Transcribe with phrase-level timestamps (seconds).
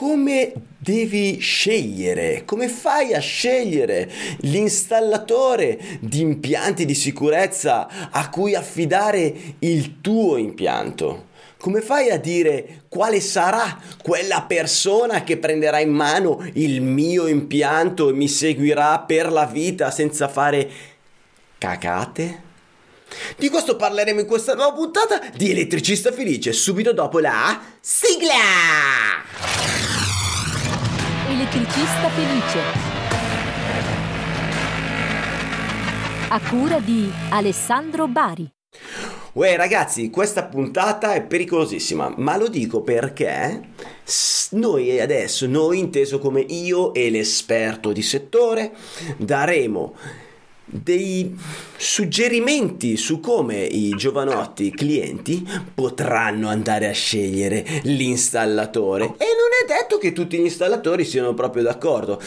[0.00, 9.30] come devi scegliere, come fai a scegliere l'installatore di impianti di sicurezza a cui affidare
[9.58, 11.26] il tuo impianto.
[11.58, 18.08] Come fai a dire quale sarà quella persona che prenderà in mano il mio impianto
[18.08, 20.70] e mi seguirà per la vita senza fare
[21.58, 22.48] cacate?
[23.36, 29.59] Di questo parleremo in questa nuova puntata di Elettricista Felice, subito dopo la sigla!
[31.52, 32.58] Elettricista Felice.
[36.28, 38.48] A cura di Alessandro Bari.
[39.32, 43.62] Uè ragazzi, questa puntata è pericolosissima, ma lo dico perché
[44.50, 48.72] noi adesso, noi inteso come io e l'esperto di settore,
[49.16, 49.94] daremo
[50.70, 51.36] dei
[51.76, 59.04] suggerimenti su come i giovanotti clienti potranno andare a scegliere l'installatore.
[59.04, 62.20] E non è detto che tutti gli installatori siano proprio d'accordo.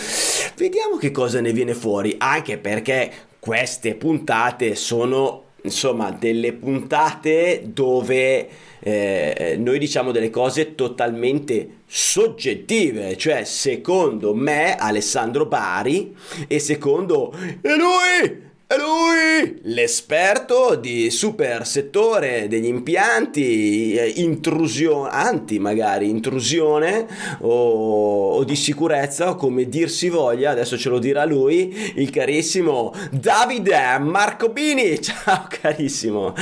[0.55, 8.47] Vediamo che cosa ne viene fuori anche perché queste puntate sono insomma delle puntate dove
[8.79, 16.15] eh, noi diciamo delle cose totalmente soggettive, cioè secondo me Alessandro Bari
[16.47, 25.59] e secondo e lui è lui, l'esperto di super settore degli impianti, eh, intrusione, anti
[25.59, 27.05] magari intrusione
[27.41, 32.09] o, o, di sicurezza o come dir si voglia, adesso ce lo dirà lui, il
[32.09, 34.99] carissimo Davide Marcobini.
[35.01, 36.33] Ciao carissimo,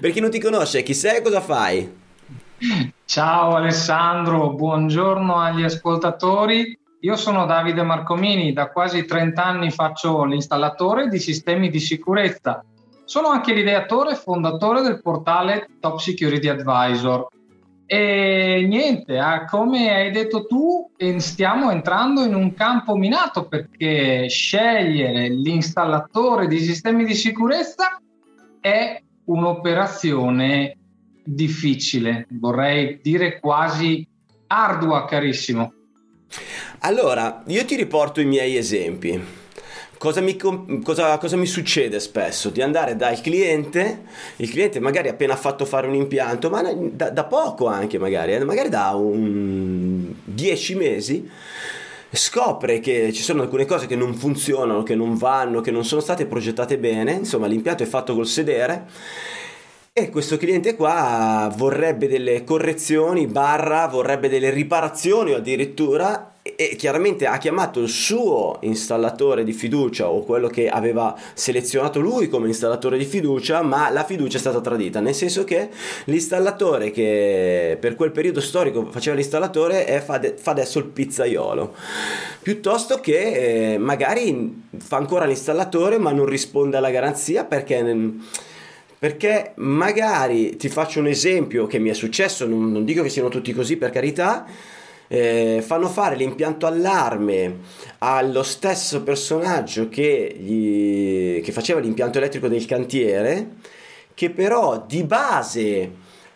[0.00, 2.00] per chi non ti conosce, chi sei e cosa fai?
[3.04, 6.78] Ciao Alessandro, buongiorno agli ascoltatori.
[7.04, 12.64] Io sono Davide Marcomini, da quasi 30 anni faccio l'installatore di sistemi di sicurezza.
[13.04, 17.26] Sono anche l'ideatore e fondatore del portale Top Security Advisor.
[17.86, 25.28] E niente, ah, come hai detto tu, stiamo entrando in un campo minato perché scegliere
[25.28, 28.00] l'installatore di sistemi di sicurezza
[28.60, 30.78] è un'operazione
[31.24, 34.06] difficile, vorrei dire quasi
[34.46, 35.72] ardua, carissimo.
[36.80, 39.40] Allora, io ti riporto i miei esempi.
[39.98, 42.50] Cosa mi, cosa, cosa mi, succede spesso?
[42.50, 44.02] Di andare dal cliente,
[44.36, 48.34] il cliente magari ha appena fatto fare un impianto, ma da, da poco anche magari,
[48.34, 51.30] eh, magari da un 10 mesi,
[52.10, 56.00] scopre che ci sono alcune cose che non funzionano, che non vanno, che non sono
[56.00, 58.86] state progettate bene, insomma l'impianto è fatto col sedere
[59.94, 67.26] e questo cliente qua vorrebbe delle correzioni, barra, vorrebbe delle riparazioni o addirittura e chiaramente
[67.26, 72.96] ha chiamato il suo installatore di fiducia o quello che aveva selezionato lui come installatore
[72.96, 75.68] di fiducia, ma la fiducia è stata tradita, nel senso che
[76.04, 81.74] l'installatore che per quel periodo storico faceva l'installatore è, fa, de, fa adesso il pizzaiolo,
[82.40, 87.82] piuttosto che eh, magari fa ancora l'installatore ma non risponde alla garanzia perché
[89.02, 93.30] perché magari ti faccio un esempio che mi è successo, non, non dico che siano
[93.30, 94.46] tutti così per carità,
[95.08, 97.58] eh, fanno fare l'impianto allarme
[97.98, 103.54] allo stesso personaggio che, gli, che faceva l'impianto elettrico del cantiere,
[104.14, 105.90] che però di base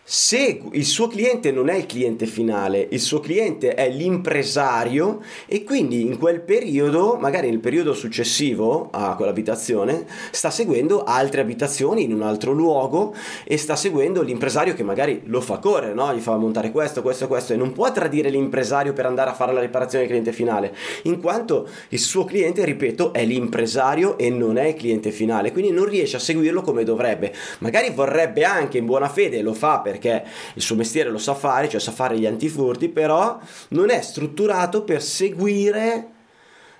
[0.08, 5.64] se il suo cliente non è il cliente finale, il suo cliente è l'impresario e
[5.64, 12.12] quindi in quel periodo, magari nel periodo successivo a quell'abitazione, sta seguendo altre abitazioni in
[12.12, 16.14] un altro luogo e sta seguendo l'impresario che magari lo fa correre, no?
[16.14, 19.52] gli fa montare questo, questo, questo e non può tradire l'impresario per andare a fare
[19.52, 20.72] la riparazione del cliente finale,
[21.02, 25.72] in quanto il suo cliente, ripeto, è l'impresario e non è il cliente finale, quindi
[25.72, 27.32] non riesce a seguirlo come dovrebbe.
[27.58, 30.24] Magari vorrebbe anche in buona fede, lo fa per perché
[30.54, 33.38] il suo mestiere lo sa fare, cioè sa fare gli antifurti, però
[33.70, 36.10] non è strutturato per seguire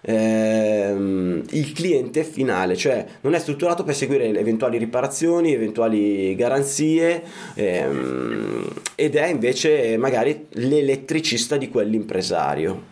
[0.03, 7.23] ehm, il cliente finale, cioè non è strutturato per seguire eventuali riparazioni, eventuali garanzie
[7.55, 12.85] ehm, ed è invece magari l'elettricista di quell'impresario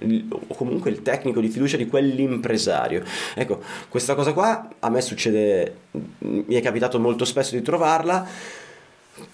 [0.49, 3.03] o comunque il tecnico di fiducia di quell'impresario.
[3.35, 5.77] Ecco, questa cosa qua a me succede,
[6.19, 8.63] mi è capitato molto spesso di trovarla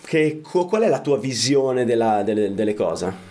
[0.05, 3.29] che, qual è la tua visione della, delle, delle cose?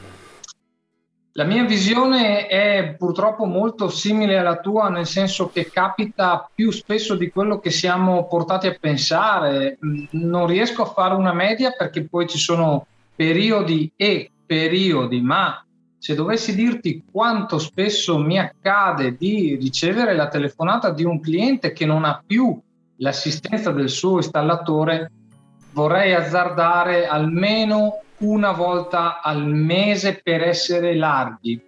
[1.34, 7.16] La mia visione è purtroppo molto simile alla tua, nel senso che capita più spesso
[7.16, 9.78] di quello che siamo portati a pensare.
[10.12, 15.64] Non riesco a fare una media perché poi ci sono periodi e periodi, ma
[15.98, 21.86] se dovessi dirti quanto spesso mi accade di ricevere la telefonata di un cliente che
[21.86, 22.60] non ha più
[22.98, 25.12] l'assistenza del suo installatore,
[25.80, 31.62] vorrei azzardare almeno una volta al mese per essere larghi.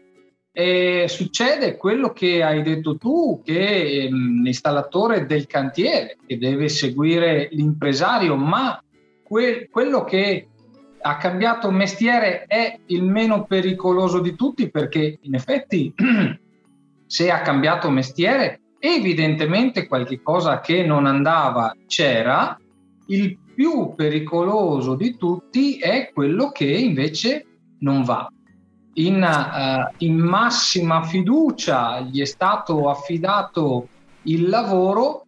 [0.51, 7.47] E succede quello che hai detto tu, che ehm, l'installatore del cantiere che deve seguire
[7.51, 8.83] l'impresario, ma
[9.23, 10.47] que- quello che
[11.03, 15.93] ha cambiato mestiere è il meno pericoloso di tutti perché in effetti
[17.07, 22.59] se ha cambiato mestiere evidentemente qualche cosa che non andava c'era,
[23.07, 27.45] il più pericoloso di tutti è quello che invece
[27.81, 28.27] non va
[28.93, 33.87] in, uh, in massima fiducia gli è stato affidato
[34.23, 35.27] il lavoro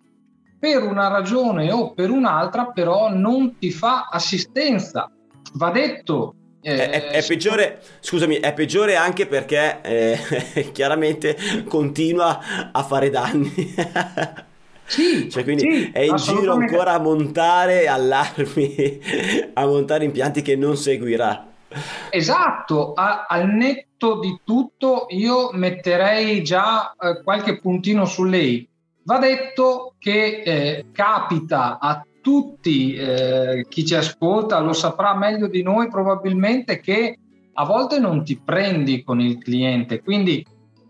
[0.57, 5.11] per una ragione o per un'altra, però non ti fa assistenza.
[5.53, 6.33] Va detto.
[6.61, 11.37] Eh, è, è, peggiore, scusami, è peggiore anche perché eh, chiaramente
[11.67, 13.53] continua a fare danni.
[14.93, 18.99] Sì, cioè, quindi sì, è in giro ancora a montare allarmi,
[19.53, 21.47] a montare impianti che non seguirà.
[22.11, 28.67] Esatto, a, al netto di tutto io metterei già eh, qualche puntino su lei.
[29.05, 35.63] Va detto che eh, capita a tutti, eh, chi ci ascolta lo saprà meglio di
[35.63, 37.17] noi probabilmente, che
[37.53, 40.03] a volte non ti prendi con il cliente.
[40.03, 40.45] Quindi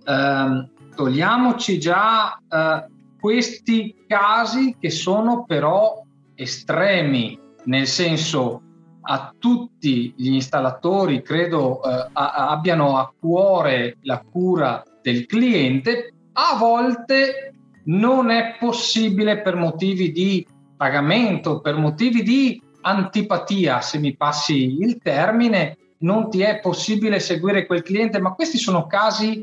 [0.06, 2.92] ehm, togliamoci già eh,
[3.24, 6.04] questi casi che sono però
[6.36, 8.62] estremi, nel senso
[9.00, 16.58] a tutti gli installatori credo eh, a, abbiano a cuore la cura del cliente, a
[16.58, 17.54] volte
[17.86, 24.98] non è possibile per motivi di pagamento, per motivi di antipatia, se mi passi il
[25.02, 29.42] termine, non ti è possibile seguire quel cliente, ma questi sono casi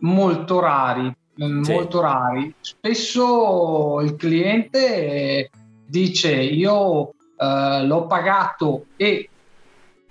[0.00, 1.72] molto rari, sì.
[1.72, 2.54] molto rari.
[2.60, 5.50] Spesso il cliente
[5.86, 9.28] dice io eh, l'ho pagato e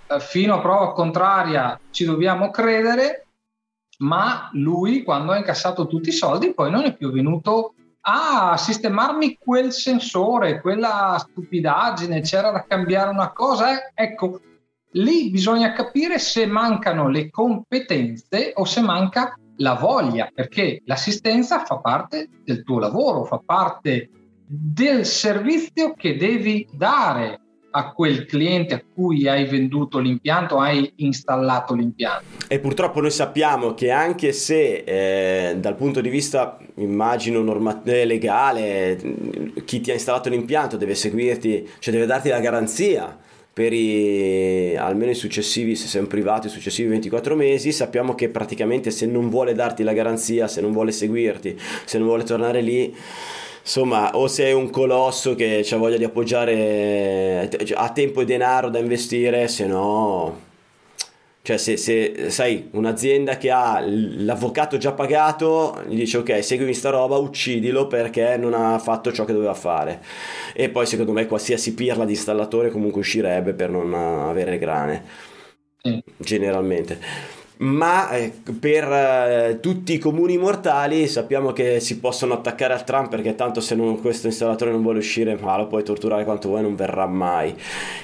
[0.06, 3.26] eh, fino a prova contraria ci dobbiamo credere,
[3.98, 7.74] ma lui quando ha incassato tutti i soldi poi non è più venuto
[8.06, 14.40] a sistemarmi quel sensore, quella stupidaggine, c'era da cambiare una cosa, ecco,
[14.92, 21.78] lì bisogna capire se mancano le competenze o se manca la voglia, perché l'assistenza fa
[21.78, 24.10] parte del tuo lavoro, fa parte
[24.46, 27.40] del servizio che devi dare
[27.76, 32.46] a quel cliente a cui hai venduto l'impianto, hai installato l'impianto.
[32.46, 38.04] E purtroppo noi sappiamo che anche se eh, dal punto di vista, immagino, norma- eh,
[38.04, 38.96] legale,
[39.64, 43.18] chi ti ha installato l'impianto deve seguirti, cioè deve darti la garanzia
[43.54, 48.28] per i, almeno i successivi, se sei un privato, i successivi 24 mesi, sappiamo che
[48.28, 52.60] praticamente se non vuole darti la garanzia, se non vuole seguirti, se non vuole tornare
[52.60, 52.94] lì
[53.64, 58.78] insomma, o sei un colosso che ha voglia di appoggiare, ha tempo e denaro da
[58.78, 60.52] investire, se no...
[61.46, 66.88] Cioè, se, se sai, un'azienda che ha l'avvocato già pagato, gli dice ok, seguimi sta
[66.88, 70.02] roba, uccidilo perché non ha fatto ciò che doveva fare.
[70.54, 75.04] E poi secondo me qualsiasi pirla di installatore comunque uscirebbe per non avere grane.
[76.16, 76.98] Generalmente
[77.64, 83.08] ma eh, per eh, tutti i comuni mortali sappiamo che si possono attaccare al tram
[83.08, 86.62] perché tanto se non, questo installatore non vuole uscire ma lo puoi torturare quanto vuoi
[86.62, 87.54] non verrà mai.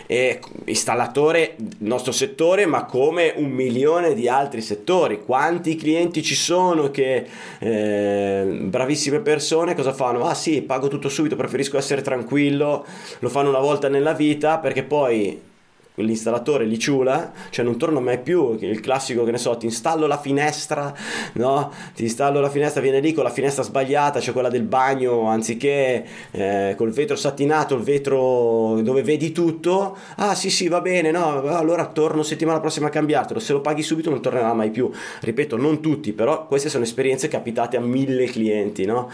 [0.07, 5.23] E installatore nostro settore ma come un milione di altri settori.
[5.25, 7.27] Quanti clienti ci sono che
[7.59, 10.25] eh, bravissime persone cosa fanno?
[10.25, 12.85] Ah sì pago tutto subito preferisco essere tranquillo
[13.19, 15.49] lo fanno una volta nella vita perché poi
[15.95, 20.07] quell'installatore li ciula, cioè non torna mai più, il classico che ne so, ti installo
[20.07, 20.95] la finestra,
[21.35, 21.73] no?
[21.95, 26.07] Ti installo la finestra, viene lì con la finestra sbagliata, cioè quella del bagno, anziché
[26.31, 31.43] eh, col vetro satinato, il vetro dove vedi tutto, ah sì sì va bene, no,
[31.43, 35.57] allora torno settimana prossima a cambiartelo, se lo paghi subito non tornerà mai più, ripeto,
[35.57, 39.11] non tutti, però queste sono esperienze capitate a mille clienti, no?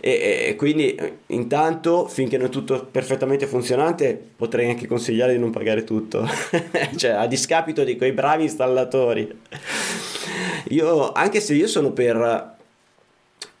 [0.00, 5.50] E, e, quindi intanto finché non è tutto perfettamente funzionante potrei anche consigliare di non
[5.50, 6.26] pagare tutto.
[6.96, 9.40] Cioè a discapito di quei bravi installatori.
[10.70, 12.56] Io anche se io sono per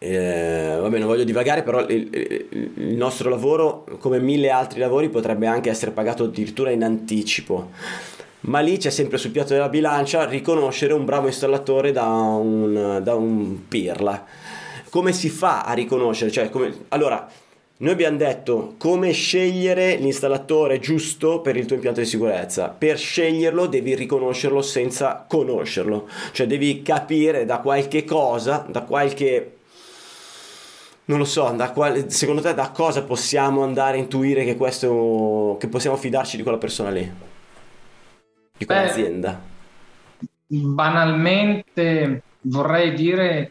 [0.00, 5.46] eh, vabbè non voglio divagare però il, il, nostro lavoro come mille altri lavori potrebbe
[5.46, 7.70] anche essere pagato addirittura in anticipo.
[8.40, 13.14] Ma lì c'è sempre sul piatto della bilancia riconoscere un bravo installatore da un, da
[13.16, 14.24] un pirla
[14.90, 16.30] come si fa a riconoscere?
[16.30, 16.86] Cioè, come...
[16.88, 17.28] Allora,
[17.80, 22.68] noi abbiamo detto come scegliere l'installatore giusto per il tuo impianto di sicurezza.
[22.68, 29.52] Per sceglierlo devi riconoscerlo senza conoscerlo, cioè devi capire da qualche cosa, da qualche
[31.04, 35.68] non lo so, quale, secondo te da cosa possiamo andare a intuire che questo che
[35.68, 37.10] possiamo fidarci di quella persona lì?
[38.58, 39.40] Di quell'azienda?
[40.50, 43.50] banalmente vorrei dire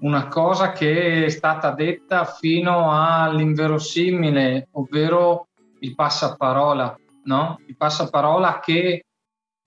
[0.00, 5.48] una cosa che è stata detta fino all'inverosimile, ovvero
[5.80, 7.58] il passaparola, no?
[7.66, 9.04] Il passaparola che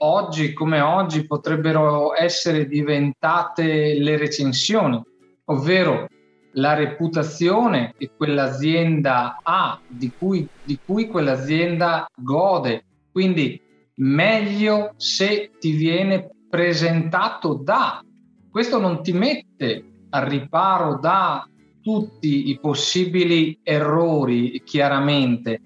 [0.04, 5.02] oggi come oggi potrebbero essere diventate le recensioni,
[5.46, 6.08] ovvero
[6.54, 12.86] la reputazione che quell'azienda ha, di cui, di cui quell'azienda gode.
[13.12, 13.62] Quindi
[13.96, 18.02] meglio se ti viene presentato da.
[18.50, 21.46] Questo non ti mette al riparo da
[21.82, 25.62] tutti i possibili errori, chiaramente,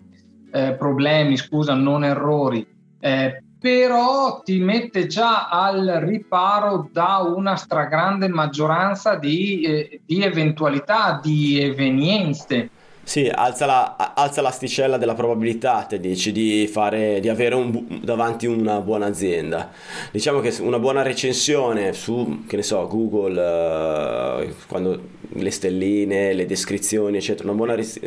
[0.52, 2.66] eh, problemi, scusa, non errori,
[3.00, 11.20] eh, però ti mette già al riparo da una stragrande maggioranza di, eh, di eventualità,
[11.22, 12.70] di evenienze.
[13.08, 18.48] Sì, alza, la, alza l'asticella della probabilità, te dici, di, fare, di avere un, davanti
[18.48, 19.72] una buona azienda.
[20.12, 25.00] Diciamo che una buona recensione su, che ne so, Google, eh, quando
[25.34, 28.00] le stelline, le descrizioni, eccetera, una buona ris-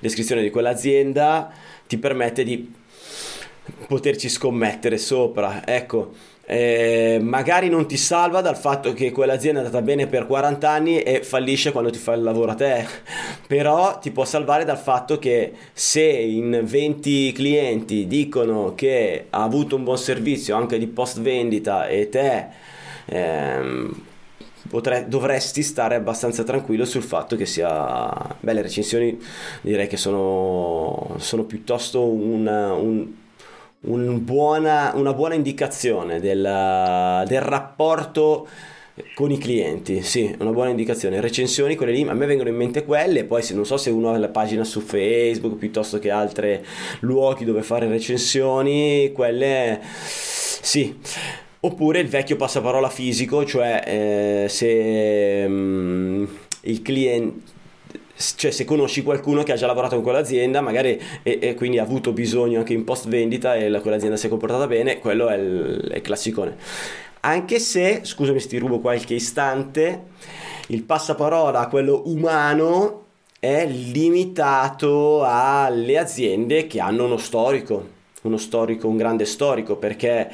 [0.00, 1.50] descrizione di quell'azienda
[1.86, 2.70] ti permette di
[3.88, 5.66] poterci scommettere sopra.
[5.66, 6.12] Ecco,
[6.44, 11.00] eh, magari non ti salva dal fatto che quell'azienda è andata bene per 40 anni
[11.00, 12.86] e fallisce quando ti fa il lavoro a te,
[13.46, 19.76] però ti può salvare dal fatto che se in 20 clienti dicono che ha avuto
[19.76, 22.46] un buon servizio anche di post vendita e te
[23.06, 24.02] ehm,
[24.68, 29.18] potre, dovresti stare abbastanza tranquillo sul fatto che sia beh le recensioni.
[29.60, 33.12] Direi che sono, sono piuttosto un, un
[33.82, 38.46] un buona, una buona indicazione del, del rapporto
[39.14, 41.20] con i clienti, sì, una buona indicazione.
[41.20, 44.10] Recensioni, quelle lì, a me vengono in mente quelle, poi se non so se uno
[44.10, 46.60] ha la pagina su Facebook piuttosto che altri
[47.00, 50.98] luoghi dove fare recensioni, quelle sì.
[51.64, 56.24] Oppure il vecchio passaparola fisico, cioè eh, se mm,
[56.62, 57.50] il cliente
[58.36, 61.82] cioè se conosci qualcuno che ha già lavorato con quell'azienda magari e, e quindi ha
[61.82, 65.36] avuto bisogno anche in post vendita e la, quell'azienda si è comportata bene, quello è
[65.36, 66.56] il, è il classicone.
[67.20, 70.06] Anche se, scusami se ti rubo qualche istante,
[70.68, 73.04] il passaparola, quello umano,
[73.38, 77.88] è limitato alle aziende che hanno uno storico,
[78.22, 80.30] uno storico, un grande storico, perché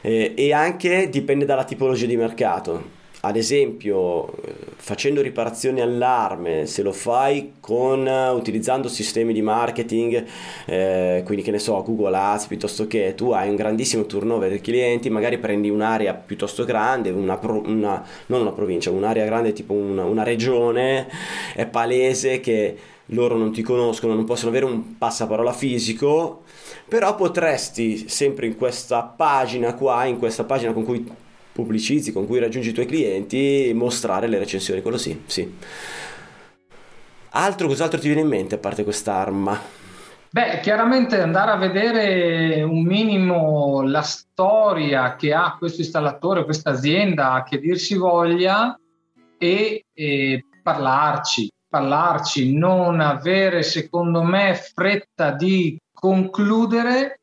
[0.00, 4.32] eh, e anche dipende dalla tipologia di mercato ad esempio
[4.76, 10.24] facendo riparazioni all'arme se lo fai con utilizzando sistemi di marketing
[10.64, 14.60] eh, quindi che ne so Google Ads piuttosto che tu hai un grandissimo turnover di
[14.60, 19.74] clienti magari prendi un'area piuttosto grande una, pro, una non una provincia un'area grande tipo
[19.74, 21.06] una, una regione
[21.54, 22.76] è palese che
[23.12, 26.44] loro non ti conoscono non possono avere un passaparola fisico
[26.88, 31.28] però potresti sempre in questa pagina qua in questa pagina con cui
[31.62, 35.56] pubblicizzi, con cui raggiungi i tuoi clienti, mostrare le recensioni, quello sì, sì.
[37.30, 39.58] Altro, cos'altro ti viene in mente a parte quest'arma?
[40.32, 47.44] Beh, chiaramente andare a vedere un minimo la storia che ha questo installatore, questa azienda,
[47.48, 48.78] che dir si voglia,
[49.38, 57.20] e, e parlarci, parlarci, non avere, secondo me, fretta di concludere.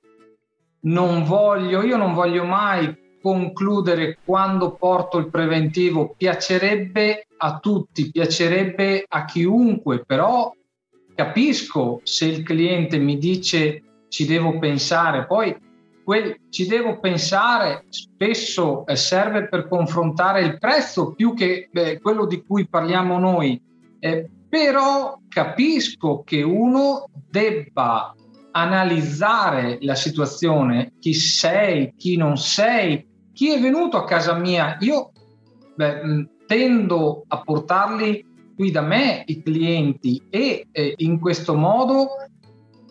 [0.79, 2.93] Non voglio, io non voglio mai
[3.27, 10.49] concludere quando porto il preventivo piacerebbe a tutti, piacerebbe a chiunque, però
[11.13, 15.53] capisco se il cliente mi dice ci devo pensare, poi
[16.05, 22.25] quel ci devo pensare spesso eh, serve per confrontare il prezzo più che beh, quello
[22.25, 23.61] di cui parliamo noi,
[23.99, 28.15] eh, però capisco che uno debba
[28.57, 33.06] analizzare la situazione, chi sei, chi non sei,
[33.37, 35.11] chi è venuto a casa mia, io
[35.75, 38.25] beh, tendo a portarli
[38.55, 42.07] qui da me i clienti e eh, in questo modo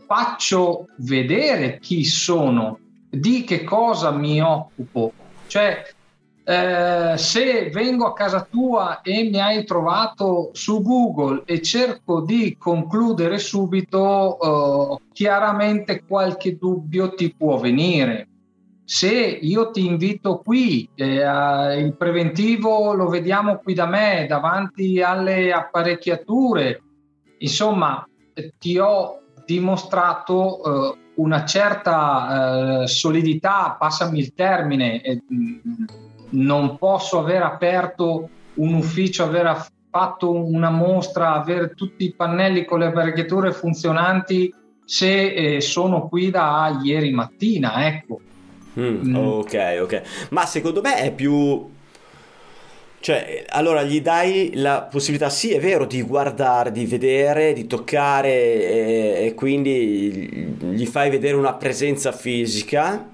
[0.07, 2.79] faccio vedere chi sono,
[3.11, 5.13] di che cosa mi occupo.
[5.49, 5.83] Cioè,
[6.45, 12.57] eh, se vengo a casa tua e mi hai trovato su Google e cerco di
[12.57, 18.29] concludere subito, eh, chiaramente qualche dubbio ti può venire
[18.87, 25.53] se io ti invito qui, eh, il preventivo lo vediamo qui da me, davanti alle
[25.53, 26.81] apparecchiature,
[27.39, 28.07] insomma,
[28.59, 35.03] ti ho dimostrato eh, una certa eh, solidità, passami il termine,
[36.31, 42.79] non posso aver aperto un ufficio, aver fatto una mostra, avere tutti i pannelli con
[42.79, 48.21] le apparecchiature funzionanti se eh, sono qui da ieri mattina, ecco
[48.79, 49.17] Mm, mm.
[49.17, 50.03] Ok, ok.
[50.31, 51.75] Ma secondo me è più
[53.07, 58.31] cioè, allora gli dai la possibilità, sì, è vero, di guardare, di vedere, di toccare
[58.31, 63.11] e, e quindi gli fai vedere una presenza fisica,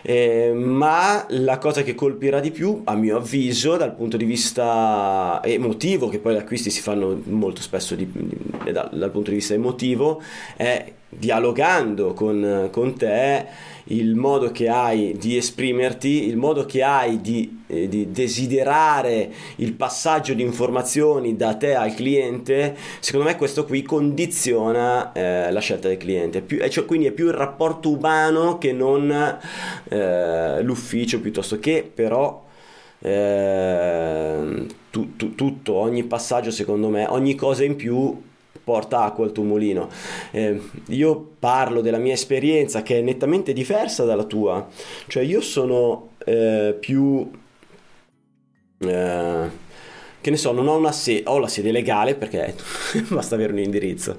[0.00, 5.42] eh, ma la cosa che colpirà di più, a mio avviso, dal punto di vista
[5.44, 9.36] emotivo, che poi gli acquisti si fanno molto spesso di, di, dal, dal punto di
[9.36, 10.22] vista emotivo,
[10.56, 17.20] è dialogando con, con te il modo che hai di esprimerti, il modo che hai
[17.20, 23.64] di, eh, di, desiderare il passaggio di informazioni da te al cliente, secondo me questo
[23.64, 26.40] qui condiziona eh, la scelta del cliente.
[26.40, 29.38] Più, cioè, quindi è più il rapporto umano che non
[29.88, 32.44] eh, l'ufficio piuttosto che però
[33.00, 38.20] eh, tu, tu, tutto, ogni passaggio secondo me, ogni cosa in più
[38.66, 39.88] porta acqua al tuo mulino.
[40.32, 44.66] Eh, io parlo della mia esperienza che è nettamente diversa dalla tua,
[45.06, 47.30] cioè io sono eh, più...
[48.78, 49.64] Eh,
[50.20, 52.56] che ne so, non ho una sede, ho la sede legale perché
[53.06, 54.18] basta avere un indirizzo,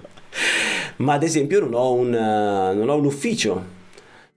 [0.98, 3.75] ma ad esempio non ho un, non ho un ufficio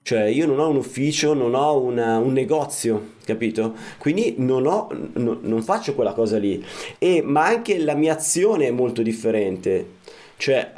[0.02, 3.74] cioè io non ho un ufficio, non ho una, un negozio, capito?
[3.98, 6.64] Quindi non, ho, no, non faccio quella cosa lì.
[6.98, 9.98] E, ma anche la mia azione è molto differente.
[10.40, 10.72] Cioè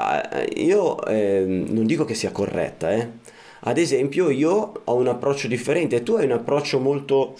[0.56, 3.08] io eh, non dico che sia corretta, eh.
[3.60, 7.36] Ad esempio io ho un approccio differente, tu hai un approccio molto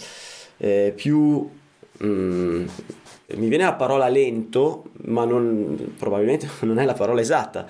[0.59, 1.51] eh, più...
[2.05, 2.67] Mm,
[3.35, 7.67] mi viene la parola lento, ma non, probabilmente non è la parola esatta.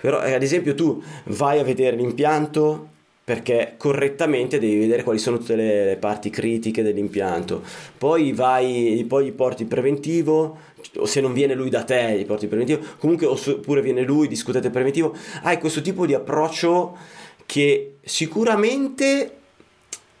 [0.00, 2.88] Però, eh, ad esempio, tu vai a vedere l'impianto,
[3.24, 7.62] perché correttamente devi vedere quali sono tutte le parti critiche dell'impianto.
[7.96, 10.58] Poi vai, poi gli porti il preventivo,
[10.96, 12.80] o se non viene lui da te, gli porti il preventivo.
[12.98, 15.16] Comunque, oppure viene lui, discutete il preventivo.
[15.42, 16.98] Hai questo tipo di approccio
[17.46, 19.38] che sicuramente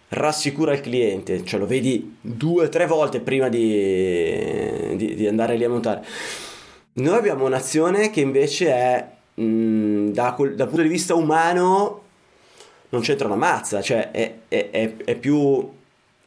[0.08, 5.56] rassicura il cliente, cioè lo vedi due o tre volte prima di, di, di, andare
[5.56, 6.06] lì a montare.
[6.94, 9.06] Noi abbiamo un'azione che invece è
[9.42, 12.03] mh, da, dal punto di vista umano
[12.94, 15.70] non c'entra una mazza, cioè è, è, è, è più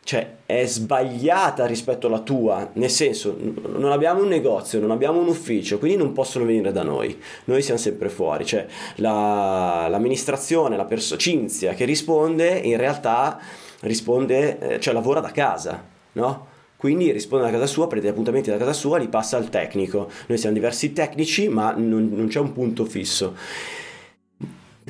[0.03, 3.35] cioè è sbagliata rispetto alla tua, nel senso
[3.75, 7.61] non abbiamo un negozio, non abbiamo un ufficio, quindi non possono venire da noi, noi
[7.61, 13.37] siamo sempre fuori, cioè la, l'amministrazione, la persona, Cinzia che risponde in realtà
[13.81, 16.47] risponde, eh, cioè lavora da casa, no?
[16.77, 20.09] Quindi risponde da casa sua, prende gli appuntamenti da casa sua, li passa al tecnico.
[20.27, 23.35] Noi siamo diversi tecnici, ma non, non c'è un punto fisso.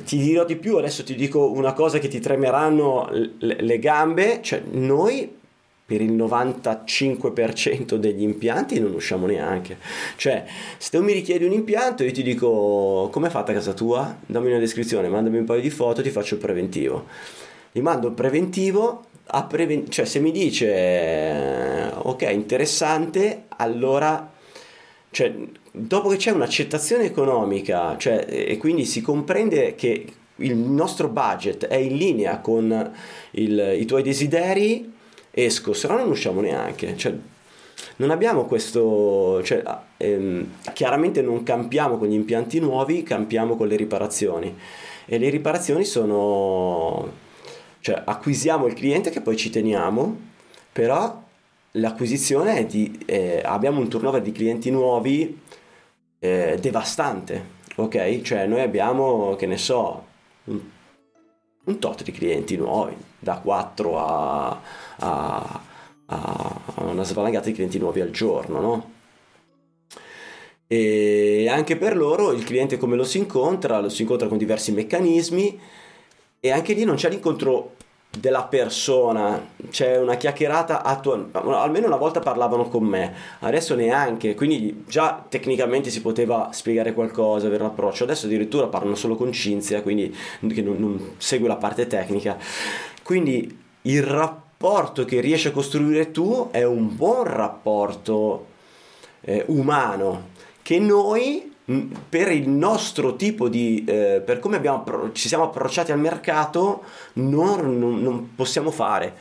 [0.04, 4.62] Ti dirò di più, adesso ti dico una cosa che ti tremeranno le gambe, cioè
[4.70, 5.36] noi
[5.88, 9.78] per il 95% degli impianti non usciamo neanche.
[10.16, 10.44] Cioè,
[10.76, 14.14] se tu mi richiedi un impianto, io ti dico come è fatta casa tua?
[14.26, 17.06] Dammi una descrizione, mandami un paio di foto, ti faccio il preventivo.
[17.72, 19.04] Gli mando il preventivo,
[19.48, 24.30] preven- cioè se mi dice ok, interessante, allora
[25.10, 25.34] cioè,
[25.70, 31.76] dopo che c'è un'accettazione economica, cioè, e quindi si comprende che il nostro budget è
[31.76, 32.92] in linea con
[33.32, 34.92] il, i tuoi desideri,
[35.30, 36.96] esco, se no non usciamo neanche.
[36.96, 37.14] Cioè,
[37.96, 39.62] non abbiamo questo, cioè,
[39.96, 44.56] ehm, chiaramente non campiamo con gli impianti nuovi, campiamo con le riparazioni
[45.04, 47.10] e le riparazioni sono,
[47.80, 50.16] cioè acquisiamo il cliente che poi ci teniamo,
[50.70, 51.26] però
[51.72, 55.40] l'acquisizione è di, eh, abbiamo un turnover di clienti nuovi
[56.18, 58.22] eh, devastante, ok?
[58.22, 60.06] Cioè noi abbiamo, che ne so,
[60.44, 60.60] un,
[61.64, 64.60] un tot di clienti nuovi, da 4 a,
[64.98, 65.60] a,
[66.06, 68.92] a una svalangata di clienti nuovi al giorno, no?
[70.70, 73.80] E anche per loro il cliente come lo si incontra?
[73.80, 75.58] Lo si incontra con diversi meccanismi
[76.40, 77.74] e anche lì non c'è l'incontro
[78.10, 84.84] della persona, c'è una chiacchierata attuale, almeno una volta parlavano con me, adesso neanche, quindi
[84.88, 89.82] già tecnicamente si poteva spiegare qualcosa, avere un approccio, adesso addirittura parlano solo con Cinzia,
[89.82, 90.14] quindi
[90.48, 92.38] che non, non segue la parte tecnica.
[93.02, 98.46] Quindi il rapporto che riesci a costruire tu è un buon rapporto
[99.20, 101.54] eh, umano che noi
[102.08, 106.82] per il nostro tipo di eh, per come abbiamo, ci siamo approcciati al mercato
[107.14, 109.14] non, non, non, possiamo fare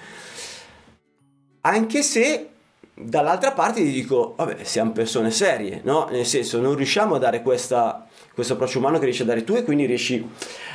[1.61, 2.49] anche se
[2.93, 6.07] dall'altra parte ti dico vabbè siamo persone serie no?
[6.09, 9.55] nel senso non riusciamo a dare questa, questo approccio umano che riesci a dare tu
[9.55, 10.25] e quindi riesci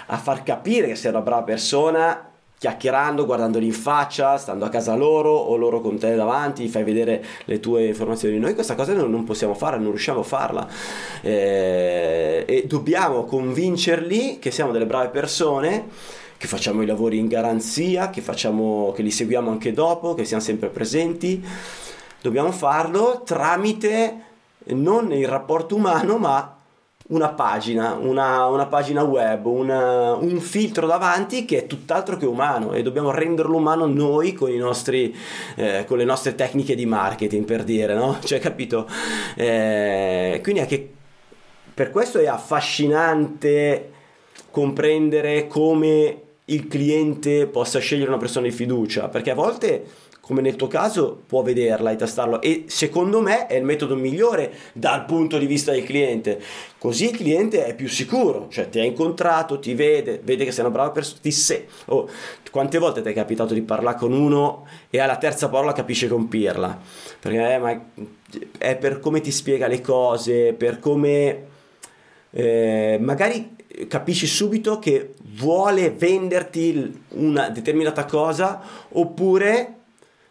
[0.08, 2.31] a far capire che sei una brava persona
[2.62, 7.24] chiacchierando, guardandoli in faccia, stando a casa loro o loro con te davanti, fai vedere
[7.46, 8.38] le tue informazioni.
[8.38, 10.68] Noi questa cosa non, possiamo fare, non riusciamo a farla
[11.22, 15.88] eh, e dobbiamo convincerli che siamo delle brave persone
[16.36, 20.42] che facciamo i lavori in garanzia, che, facciamo, che li seguiamo anche dopo, che siamo
[20.42, 21.44] sempre presenti.
[22.20, 24.20] Dobbiamo farlo tramite
[24.66, 26.51] non il rapporto umano, ma
[27.12, 32.72] una pagina, una, una pagina web, una, un filtro davanti che è tutt'altro che umano
[32.72, 35.14] e dobbiamo renderlo umano noi con, nostri,
[35.56, 38.18] eh, con le nostre tecniche di marketing, per dire, no?
[38.22, 38.88] Cioè, capito?
[39.36, 40.90] Eh, quindi anche
[41.74, 43.90] per questo è affascinante
[44.50, 49.84] comprendere come il cliente possa scegliere una persona di fiducia, perché a volte
[50.22, 54.52] come nel tuo caso, può vederla e tastarlo e secondo me è il metodo migliore
[54.72, 56.40] dal punto di vista del cliente.
[56.78, 60.64] Così il cliente è più sicuro, cioè ti ha incontrato, ti vede, vede che sei
[60.64, 61.66] una brava persona, ti sei.
[61.86, 62.08] Oh,
[62.52, 66.80] quante volte ti è capitato di parlare con uno e alla terza parola capisce compirla?
[67.18, 67.84] Perché eh, ma
[68.58, 71.46] è per come ti spiega le cose, per come
[72.30, 73.56] eh, magari
[73.88, 79.80] capisci subito che vuole venderti una determinata cosa oppure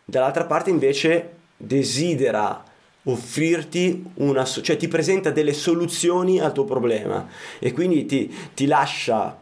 [0.06, 2.64] dall'altra parte invece desidera
[3.04, 7.28] offrirti una cioè ti presenta delle soluzioni al tuo problema
[7.60, 9.40] e quindi ti, ti lascia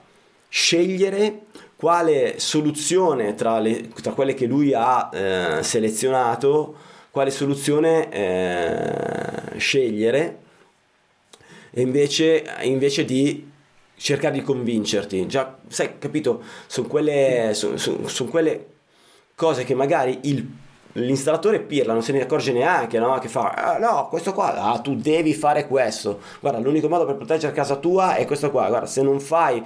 [0.48, 1.42] scegliere
[1.76, 6.76] quale soluzione tra, le, tra quelle che lui ha eh, selezionato
[7.12, 10.40] quale soluzione eh, scegliere
[11.72, 13.48] invece, invece di
[13.96, 15.28] cercare di convincerti.
[15.28, 16.44] Già sai capito?
[16.68, 18.66] Sono quelle, son, son, son quelle
[19.40, 20.46] cose che magari il,
[20.94, 23.18] l'installatore pirla non se ne accorge neanche, no?
[23.20, 27.16] che fa, ah, no, questo qua, ah, tu devi fare questo, guarda, l'unico modo per
[27.16, 29.64] proteggere casa tua è questo qua, guarda, se non fai,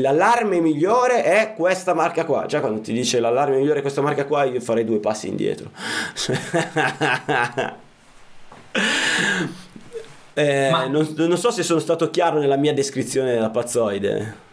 [0.00, 4.26] l'allarme migliore è questa marca qua, già quando ti dice l'allarme migliore è questa marca
[4.26, 5.70] qua, io farei due passi indietro.
[10.34, 10.86] eh, Ma...
[10.88, 14.47] non, non so se sono stato chiaro nella mia descrizione della pazzoide.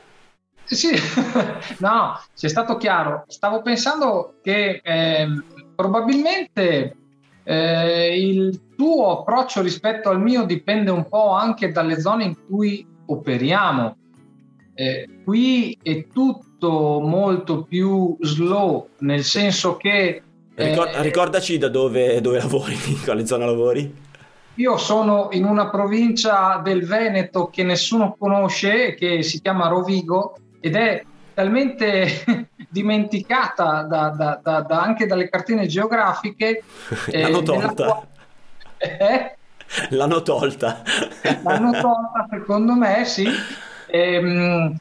[0.65, 0.95] Sì,
[1.79, 3.23] no, sei stato chiaro.
[3.27, 5.27] Stavo pensando che eh,
[5.75, 6.95] probabilmente
[7.43, 12.85] eh, il tuo approccio rispetto al mio dipende un po' anche dalle zone in cui
[13.05, 13.95] operiamo.
[14.73, 20.21] Eh, qui è tutto molto più slow, nel senso che...
[20.55, 24.03] Eh, ricordaci da dove, dove lavori, in quale zona lavori?
[24.55, 30.75] Io sono in una provincia del Veneto che nessuno conosce, che si chiama Rovigo, ed
[30.75, 32.25] è talmente
[32.69, 36.63] dimenticata da, da, da, anche dalle cartine geografiche.
[37.11, 37.85] L'hanno eh, tolta.
[37.85, 38.97] Quale...
[38.97, 39.37] Eh?
[39.89, 40.81] L'hanno tolta.
[41.43, 43.27] L'hanno tolta, secondo me, sì.
[43.87, 44.75] Ehm,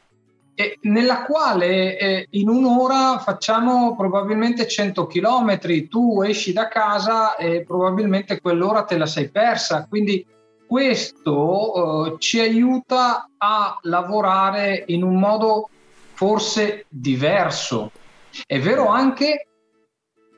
[0.55, 7.63] e nella quale eh, in un'ora facciamo probabilmente 100 km, tu esci da casa e
[7.63, 10.25] probabilmente quell'ora te la sei persa, quindi
[10.65, 15.69] questo eh, ci aiuta a lavorare in un modo
[16.15, 17.91] forse diverso.
[18.45, 19.47] È vero anche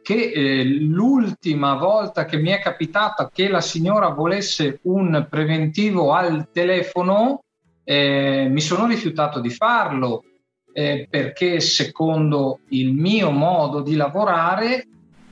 [0.01, 6.49] che eh, l'ultima volta che mi è capitata che la signora volesse un preventivo al
[6.51, 7.43] telefono,
[7.83, 10.23] eh, mi sono rifiutato di farlo
[10.73, 14.87] eh, perché secondo il mio modo di lavorare,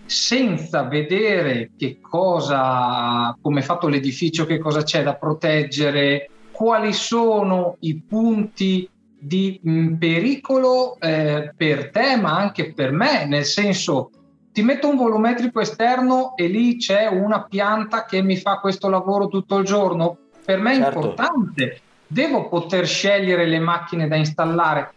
[0.06, 7.78] senza vedere che cosa, come è fatto l'edificio, che cosa c'è da proteggere, quali sono
[7.82, 8.90] i punti
[9.26, 14.12] di mh, pericolo eh, per te, ma anche per me, nel senso
[14.52, 19.28] ti metto un volumetrico esterno e lì c'è una pianta che mi fa questo lavoro
[19.28, 20.18] tutto il giorno.
[20.46, 21.00] Per me è certo.
[21.00, 24.94] importante, devo poter scegliere le macchine da installare.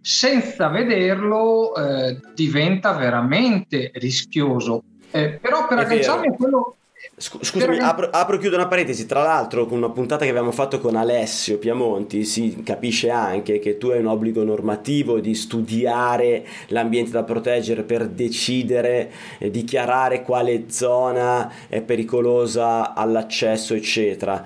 [0.00, 4.84] Senza vederlo eh, diventa veramente rischioso.
[5.10, 6.76] Eh, però per agganciarmi a quello
[7.18, 9.06] Scusami, apro, apro e chiudo una parentesi.
[9.06, 13.78] Tra l'altro, con una puntata che abbiamo fatto con Alessio Piamonti, si capisce anche che
[13.78, 20.64] tu hai un obbligo normativo di studiare l'ambiente da proteggere per decidere, e dichiarare quale
[20.68, 24.44] zona è pericolosa all'accesso, eccetera.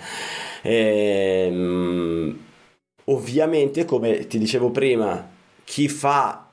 [0.62, 2.38] Ehm,
[3.06, 5.28] ovviamente, come ti dicevo prima,
[5.64, 6.52] chi fa,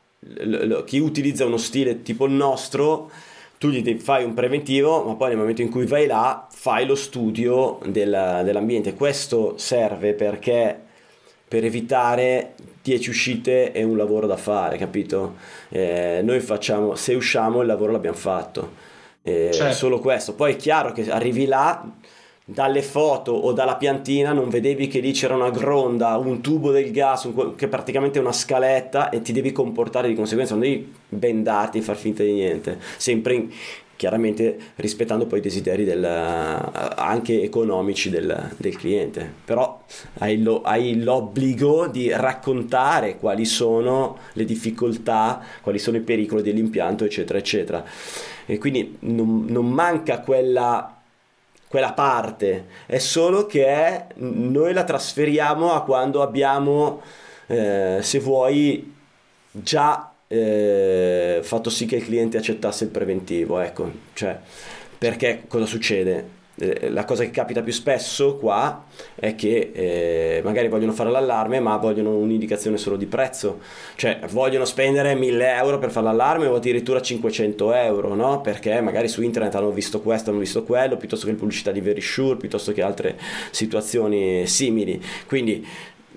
[0.84, 3.12] chi utilizza uno stile tipo il nostro
[3.58, 6.96] tu gli fai un preventivo, ma poi nel momento in cui vai là fai lo
[6.96, 8.93] studio del, dell'ambiente.
[8.93, 10.80] Questo serve perché
[11.48, 15.36] per evitare 10 uscite è un lavoro da fare, capito?
[15.70, 18.86] Eh, noi facciamo, se usciamo il lavoro l'abbiamo fatto.
[19.24, 19.74] Eh, certo.
[19.74, 20.34] Solo questo.
[20.36, 21.84] Poi è chiaro che arrivi là
[22.49, 26.91] dalle foto o dalla piantina non vedevi che lì c'era una gronda, un tubo del
[26.91, 30.93] gas, un, che è praticamente una scaletta e ti devi comportare di conseguenza, non devi
[31.10, 33.49] bendarti e far finta di niente, sempre in,
[33.97, 39.29] chiaramente rispettando poi i desideri del, anche economici del, del cliente.
[39.43, 39.83] Però
[40.19, 47.03] hai, lo, hai, l'obbligo di raccontare quali sono le difficoltà, quali sono i pericoli dell'impianto,
[47.03, 47.83] eccetera, eccetera.
[48.45, 50.96] E quindi non, non manca quella
[51.67, 57.01] quella parte, è solo che noi la trasferiamo a quando abbiamo,
[57.47, 58.95] eh, se vuoi,
[59.51, 64.39] già eh, fatto sì che il cliente accettasse il preventivo, ecco, cioè,
[64.97, 66.36] perché cosa succede?
[66.60, 71.60] Eh, la cosa che capita più spesso qua è che eh, magari vogliono fare l'allarme
[71.60, 73.60] ma vogliono un'indicazione solo di prezzo
[73.96, 78.41] cioè vogliono spendere 1000 euro per fare l'allarme o addirittura 500 euro no?
[78.41, 82.38] perché magari su internet hanno visto questo hanno visto quello piuttosto che pubblicità di Verisure
[82.38, 83.20] piuttosto che altre
[83.52, 85.63] situazioni simili quindi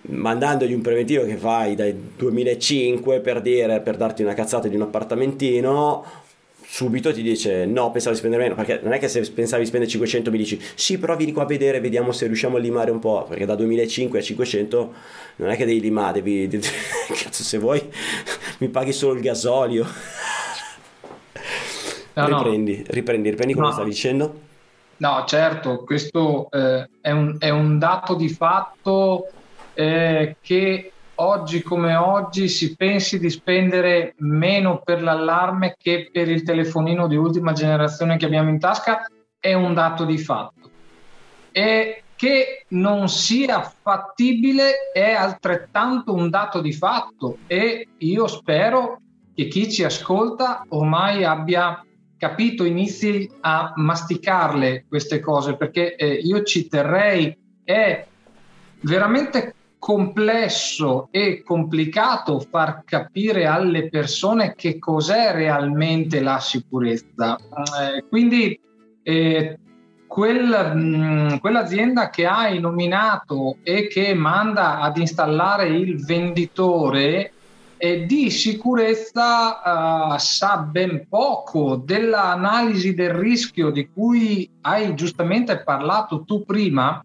[0.03, 4.83] mandandogli un preventivo che fai dal 2005 per dire per darti una cazzata di un
[4.83, 6.29] appartamentino
[6.73, 9.69] subito ti dice no pensavi di spendere meno perché non è che se pensavi di
[9.69, 12.93] spendere 500 mi dici sì però vieni qua a vedere vediamo se riusciamo a limare
[12.93, 14.95] un po' perché da 2005 a 500
[15.37, 16.65] non è che devi limare devi, devi
[17.09, 17.83] cazzo se vuoi
[18.59, 19.85] mi paghi solo il gasolio
[22.13, 22.85] no, riprendi, no.
[22.87, 23.73] riprendi riprendi come no.
[23.73, 24.41] stavi dicendo
[24.99, 29.27] no certo questo eh, è, un, è un dato di fatto
[29.75, 36.43] eh, che oggi come oggi si pensi di spendere meno per l'allarme che per il
[36.43, 39.07] telefonino di ultima generazione che abbiamo in tasca
[39.39, 40.71] è un dato di fatto.
[41.53, 49.01] E che non sia fattibile è altrettanto un dato di fatto e io spero
[49.35, 51.83] che chi ci ascolta ormai abbia
[52.19, 58.07] capito, inizi a masticarle queste cose perché eh, io ci terrei, è
[58.83, 67.37] veramente complesso e complicato far capire alle persone che cos'è realmente la sicurezza.
[67.37, 68.61] Eh, quindi
[69.03, 69.59] eh,
[70.07, 77.33] quel, mm, quell'azienda che hai nominato e che manda ad installare il venditore
[77.79, 86.25] eh, di sicurezza uh, sa ben poco dell'analisi del rischio di cui hai giustamente parlato
[86.25, 87.03] tu prima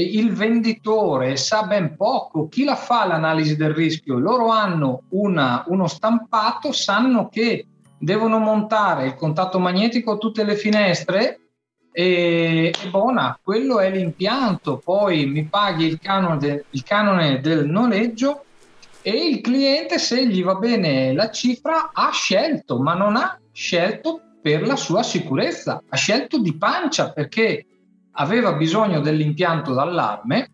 [0.00, 4.18] il venditore sa ben poco, chi la fa l'analisi del rischio?
[4.18, 7.66] Loro hanno una, uno stampato, sanno che
[7.98, 11.40] devono montare il contatto magnetico a tutte le finestre
[11.92, 17.66] e, e buona, quello è l'impianto, poi mi paghi il canone, de, il canone del
[17.66, 18.44] noleggio
[19.00, 24.20] e il cliente se gli va bene la cifra ha scelto, ma non ha scelto
[24.42, 27.64] per la sua sicurezza, ha scelto di pancia perché
[28.16, 30.50] aveva bisogno dell'impianto d'allarme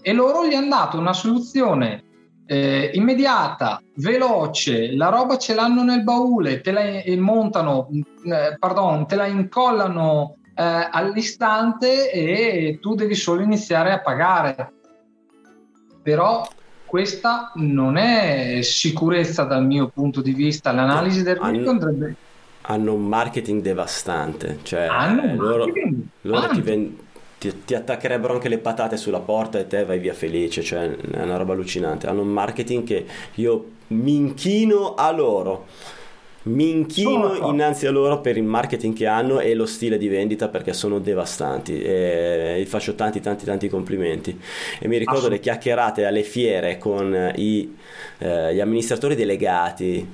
[0.00, 2.02] e loro gli hanno dato una soluzione
[2.46, 6.82] eh, immediata, veloce, la roba ce l'hanno nel baule, te la
[7.16, 14.72] montano, eh, pardon, te la incollano eh, all'istante e tu devi solo iniziare a pagare.
[16.02, 16.46] Però
[16.84, 22.16] questa non è sicurezza dal mio punto di vista, l'analisi del rischio andrebbe
[22.66, 25.66] hanno un marketing devastante, cioè hanno loro,
[26.22, 26.96] loro ti, ven-
[27.50, 31.22] ti, ti, attaccherebbero anche le patate sulla porta e te vai via felice, cioè è
[31.22, 32.06] una roba allucinante.
[32.06, 33.04] Hanno un marketing che
[33.34, 35.66] io mi inchino a loro.
[36.46, 40.48] Mi inchino innanzi a loro per il marketing che hanno e lo stile di vendita
[40.48, 44.38] perché sono devastanti e gli faccio tanti tanti tanti complimenti
[44.78, 47.74] e mi ricordo le chiacchierate alle fiere con i,
[48.18, 50.06] eh, gli amministratori delegati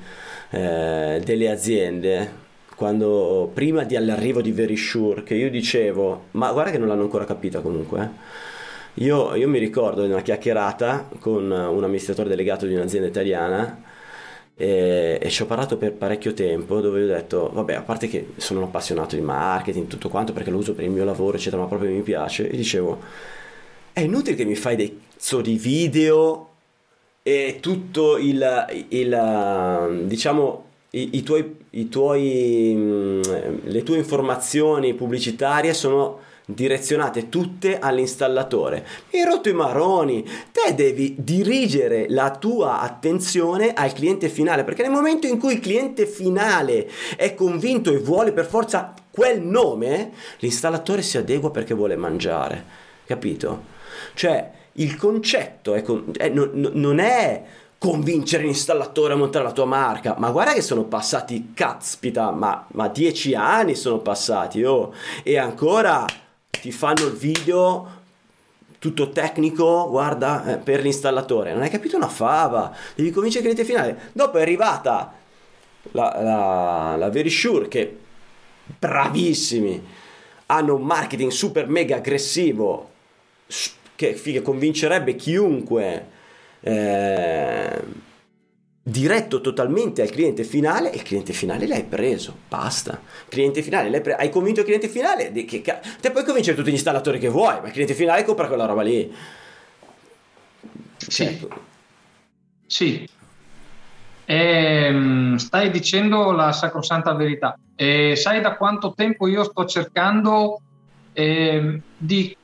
[0.51, 2.40] eh, delle aziende
[2.81, 7.61] quando prima dell'arrivo di Verisure, che io dicevo, ma guarda che non l'hanno ancora capita
[7.61, 8.01] comunque.
[8.01, 9.05] Eh.
[9.05, 13.83] Io, io, mi ricordo di una chiacchierata con un amministratore delegato di un'azienda italiana
[14.57, 18.29] e, e, ci ho parlato per parecchio tempo dove ho detto, vabbè, a parte che
[18.37, 21.61] sono un appassionato di marketing, tutto quanto, perché lo uso per il mio lavoro, eccetera,
[21.61, 22.99] ma proprio mi piace, e dicevo,
[23.93, 26.49] è inutile che mi fai dei so di video
[27.23, 33.23] e tutto il, il diciamo, i, i, tuoi, i tuoi, mm,
[33.65, 38.85] le tue informazioni pubblicitarie sono direzionate tutte all'installatore.
[39.13, 40.25] Mi hai rotto i maroni.
[40.51, 45.61] Te devi dirigere la tua attenzione al cliente finale, perché nel momento in cui il
[45.61, 51.97] cliente finale è convinto e vuole per forza quel nome, l'installatore si adegua perché vuole
[51.97, 52.65] mangiare.
[53.07, 53.79] Capito?
[54.15, 55.85] Cioè, il concetto è,
[56.17, 57.45] è, non, non è
[57.81, 60.15] convincere l'installatore a montare la tua marca.
[60.19, 66.05] Ma guarda che sono passati, caspita, ma, ma dieci anni sono passati, oh, e ancora
[66.51, 67.99] ti fanno il video
[68.79, 71.55] tutto tecnico, guarda, eh, per l'installatore.
[71.55, 74.11] Non hai capito una fava, devi convincere il cliente finale.
[74.13, 75.15] Dopo è arrivata
[75.93, 77.99] la, la, la Verisure che
[78.79, 79.87] bravissimi,
[80.47, 82.91] hanno un marketing super mega aggressivo
[83.97, 86.10] che, che convincerebbe chiunque
[86.61, 87.83] eh,
[88.83, 93.01] diretto totalmente al cliente finale e il cliente finale l'hai preso, basta.
[93.29, 96.71] Cliente finale, l'hai pre- hai convinto il cliente finale, di che, te puoi convincere tutti
[96.71, 99.15] gli installatori che vuoi, ma il cliente finale compra quella roba lì.
[100.97, 101.11] Sì.
[101.11, 101.49] Certo.
[102.67, 103.09] Sì.
[104.25, 107.59] E, ehm, stai dicendo la sacrosanta verità.
[107.75, 110.61] E sai da quanto tempo io sto cercando
[111.13, 112.37] eh, di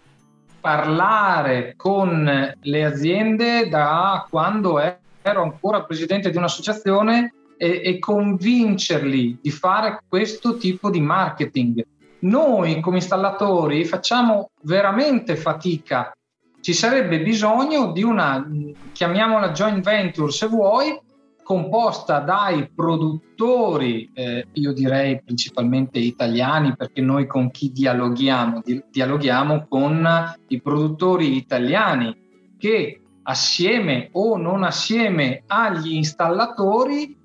[0.66, 9.50] parlare con le aziende da quando ero ancora presidente di un'associazione e, e convincerli di
[9.52, 11.87] fare questo tipo di marketing.
[12.22, 16.12] Noi come installatori facciamo veramente fatica
[16.61, 18.44] ci sarebbe bisogno di una,
[18.90, 20.98] chiamiamola joint venture se vuoi,
[21.46, 28.62] composta dai produttori, eh, io direi principalmente italiani, perché noi con chi dialoghiamo?
[28.64, 30.04] Di- dialoghiamo con
[30.48, 32.16] i produttori italiani
[32.59, 37.16] che assieme o non assieme agli installatori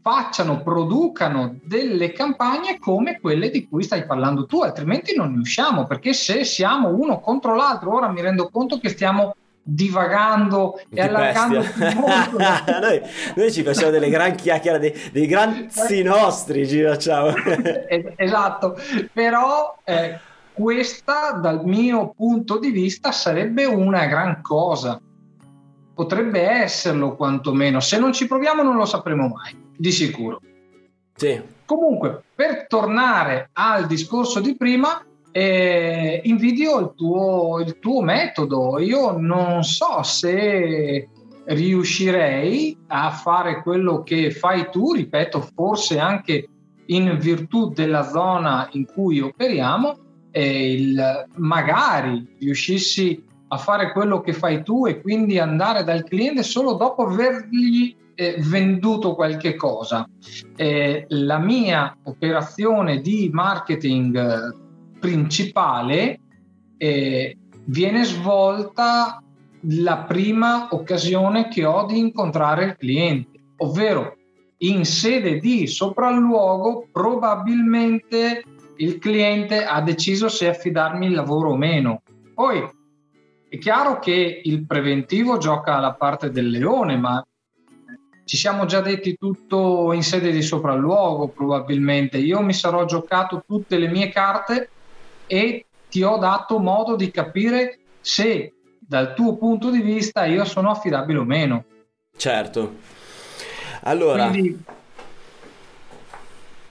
[0.00, 5.86] facciano, producano delle campagne come quelle di cui stai parlando tu, altrimenti non ne usciamo,
[5.86, 11.02] perché se siamo uno contro l'altro, ora mi rendo conto che stiamo divagando di e
[11.02, 12.38] allargando molto.
[12.80, 13.00] noi,
[13.36, 17.32] noi, ci facciamo delle gran chiacchiere dei, dei granzi nostri ci facciamo.
[18.16, 18.76] Esatto.
[19.12, 20.18] Però eh,
[20.52, 25.00] questa dal mio punto di vista sarebbe una gran cosa.
[25.94, 27.80] Potrebbe esserlo quantomeno.
[27.80, 30.40] Se non ci proviamo non lo sapremo mai di sicuro.
[31.20, 31.38] Sì.
[31.66, 38.78] comunque per tornare al discorso di prima eh, invidio il tuo, il tuo metodo.
[38.78, 41.08] Io non so se
[41.44, 46.48] riuscirei a fare quello che fai tu, ripeto, forse anche
[46.86, 49.96] in virtù della zona in cui operiamo,
[50.30, 56.44] e il, magari riuscissi a fare quello che fai tu e quindi andare dal cliente
[56.44, 60.08] solo dopo avergli eh, venduto qualche cosa.
[60.54, 64.59] Eh, la mia operazione di marketing
[65.00, 66.20] principale
[66.76, 69.22] eh, viene svolta
[69.62, 74.16] la prima occasione che ho di incontrare il cliente, ovvero
[74.58, 78.44] in sede di sopralluogo probabilmente
[78.76, 82.02] il cliente ha deciso se affidarmi il lavoro o meno.
[82.34, 82.66] Poi
[83.48, 87.24] è chiaro che il preventivo gioca la parte del leone, ma
[88.24, 92.16] ci siamo già detti tutto in sede di sopralluogo probabilmente.
[92.16, 94.70] Io mi sarò giocato tutte le mie carte
[95.32, 100.70] e ti ho dato modo di capire se dal tuo punto di vista io sono
[100.70, 101.64] affidabile o meno.
[102.16, 102.74] Certo.
[103.82, 104.28] Allora...
[104.28, 104.58] Quindi...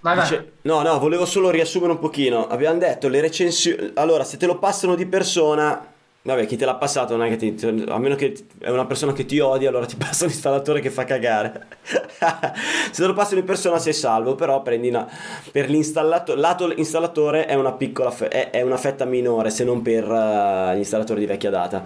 [0.01, 0.27] Vai, vai.
[0.27, 2.47] Dice, no, no, volevo solo riassumere un pochino.
[2.47, 3.91] Abbiamo detto le recensioni.
[3.95, 5.88] Allora, se te lo passano di persona,
[6.21, 7.85] Vabbè, chi te l'ha passato non è che ti.
[7.87, 10.89] A meno che è una persona che ti odia, allora ti passa un installatore che
[10.89, 11.67] fa cagare.
[12.91, 15.09] Se te lo passano in persona sei salvo, però prendi una.
[15.51, 16.39] Per l'installatore.
[16.39, 18.13] Lato installatore è una piccola.
[18.15, 21.85] È, è una fetta minore, se non per uh, gli installatori di vecchia data.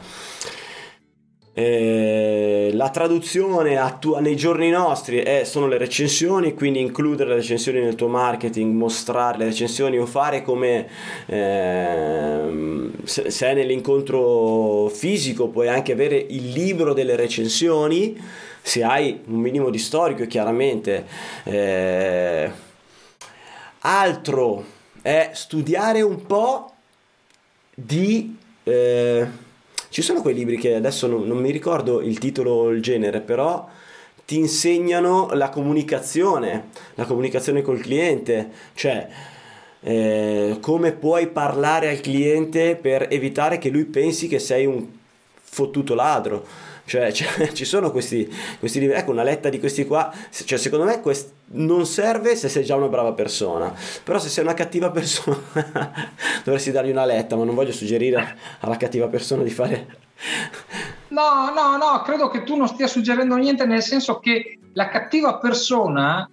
[1.55, 7.79] Eh, la traduzione attua- nei giorni nostri è, sono le recensioni, quindi includere le recensioni
[7.79, 10.87] nel tuo marketing, mostrare le recensioni o fare come
[11.27, 18.19] eh, se, se è nell'incontro fisico puoi anche avere il libro delle recensioni
[18.59, 21.05] se hai un minimo di storico chiaramente.
[21.43, 22.51] Eh,
[23.81, 24.65] altro
[25.03, 26.71] è studiare un po'
[27.75, 28.37] di...
[29.93, 33.19] Ci sono quei libri che adesso non, non mi ricordo il titolo o il genere,
[33.19, 33.69] però
[34.25, 39.07] ti insegnano la comunicazione, la comunicazione col cliente, cioè
[39.81, 44.83] eh, come puoi parlare al cliente per evitare che lui pensi che sei un
[45.39, 46.43] fottuto ladro
[46.85, 50.85] cioè, cioè, ci sono questi, questi livelli, ecco una letta di questi qua, cioè, secondo
[50.85, 54.91] me quest- non serve se sei già una brava persona, però se sei una cattiva
[54.91, 55.41] persona
[56.43, 59.97] dovresti dargli una letta, ma non voglio suggerire alla cattiva persona di fare...
[61.13, 65.37] No, no, no, credo che tu non stia suggerendo niente nel senso che la cattiva
[65.37, 66.27] persona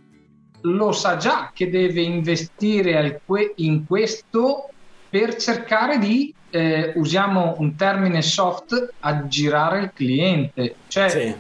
[0.63, 3.21] lo sa già che deve investire
[3.57, 4.71] in questo
[5.11, 10.75] per cercare di eh, usiamo un termine soft, aggirare il cliente.
[10.89, 11.35] Cioè, sì.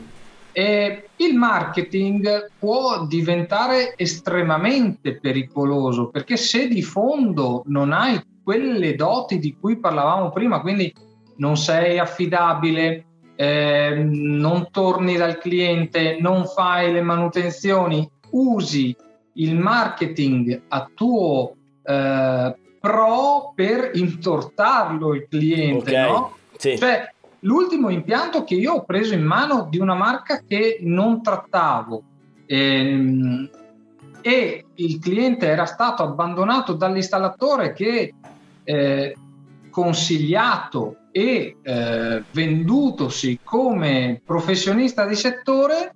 [0.52, 9.38] eh, il marketing può diventare estremamente pericoloso perché se di fondo non hai quelle doti
[9.38, 10.92] di cui parlavamo prima, quindi
[11.36, 13.04] non sei affidabile,
[13.36, 18.94] eh, non torni dal cliente, non fai le manutenzioni, usi
[19.34, 26.10] il marketing a tuo eh, pro per intortarlo il cliente, okay.
[26.10, 26.36] no?
[26.56, 26.78] Sì.
[26.78, 32.02] Cioè, l'ultimo impianto che io ho preso in mano di una marca che non trattavo
[32.46, 33.50] ehm,
[34.22, 38.14] e il cliente era stato abbandonato dall'installatore che
[38.64, 39.16] eh,
[39.70, 45.94] consigliato e eh, vendutosi come professionista di settore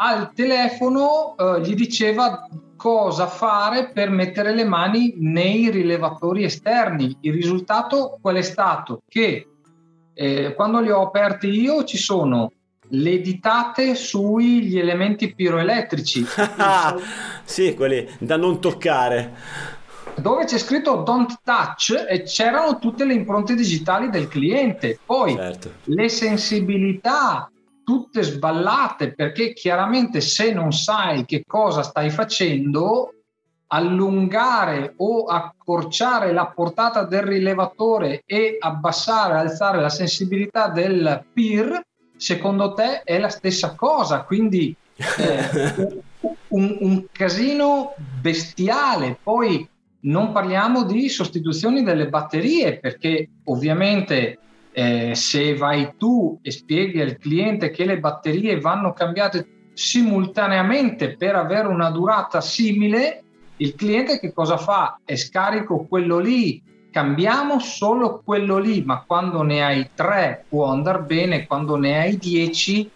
[0.00, 7.16] al telefono eh, gli diceva cosa fare per mettere le mani nei rilevatori esterni.
[7.22, 9.02] Il risultato qual è stato?
[9.08, 9.46] Che
[10.14, 12.52] eh, quando li ho aperti io ci sono
[12.90, 16.24] le ditate sugli elementi piroelettrici.
[17.44, 19.34] sì, quelli da non toccare.
[20.14, 24.98] Dove c'è scritto don't touch e c'erano tutte le impronte digitali del cliente.
[25.04, 25.72] Poi certo.
[25.84, 27.50] le sensibilità
[27.88, 33.14] tutte sballate perché chiaramente se non sai che cosa stai facendo
[33.68, 41.80] allungare o accorciare la portata del rilevatore e abbassare, alzare la sensibilità del PIR,
[42.14, 44.20] secondo te è la stessa cosa.
[44.20, 46.02] Quindi eh,
[46.48, 49.16] un, un casino bestiale.
[49.22, 49.66] Poi
[50.00, 54.40] non parliamo di sostituzioni delle batterie perché ovviamente
[54.78, 61.34] eh, se vai tu e spieghi al cliente che le batterie vanno cambiate simultaneamente per
[61.34, 63.24] avere una durata simile,
[63.56, 65.00] il cliente che cosa fa?
[65.04, 66.62] È scarico quello lì,
[66.92, 72.16] cambiamo solo quello lì, ma quando ne hai tre può andare bene, quando ne hai
[72.16, 72.88] dieci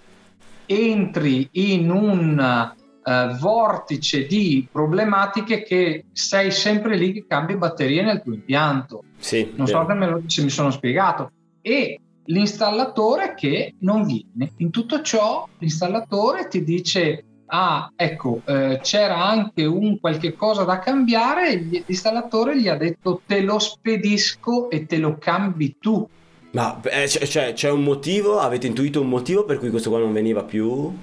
[0.64, 2.72] entri in un
[3.04, 9.02] uh, vortice di problematiche che sei sempre lì che cambi batterie nel tuo impianto.
[9.18, 11.32] Sì, non so lo, se mi sono spiegato.
[11.62, 14.52] E l'installatore che non viene.
[14.58, 20.78] In tutto ciò l'installatore ti dice ah ecco eh, c'era anche un qualche cosa da
[20.78, 26.08] cambiare e l'installatore gli ha detto te lo spedisco e te lo cambi tu
[26.52, 28.38] ma eh, c'è, c'è, un motivo?
[28.38, 30.94] Avete intuito un motivo per cui questo qua non veniva più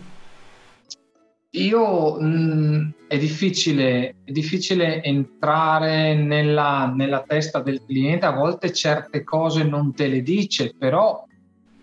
[1.51, 8.71] io mh, mm, è, difficile, è difficile entrare nella, nella, testa del cliente a volte
[8.71, 11.25] certe cose non te le dice però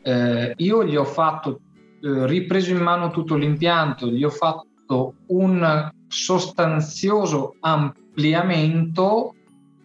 [0.02, 1.60] eh, io gli ho fatto
[2.00, 9.34] eh, ripreso in mano tutto l'impianto, gli ho fatto un sostanzioso ampliamento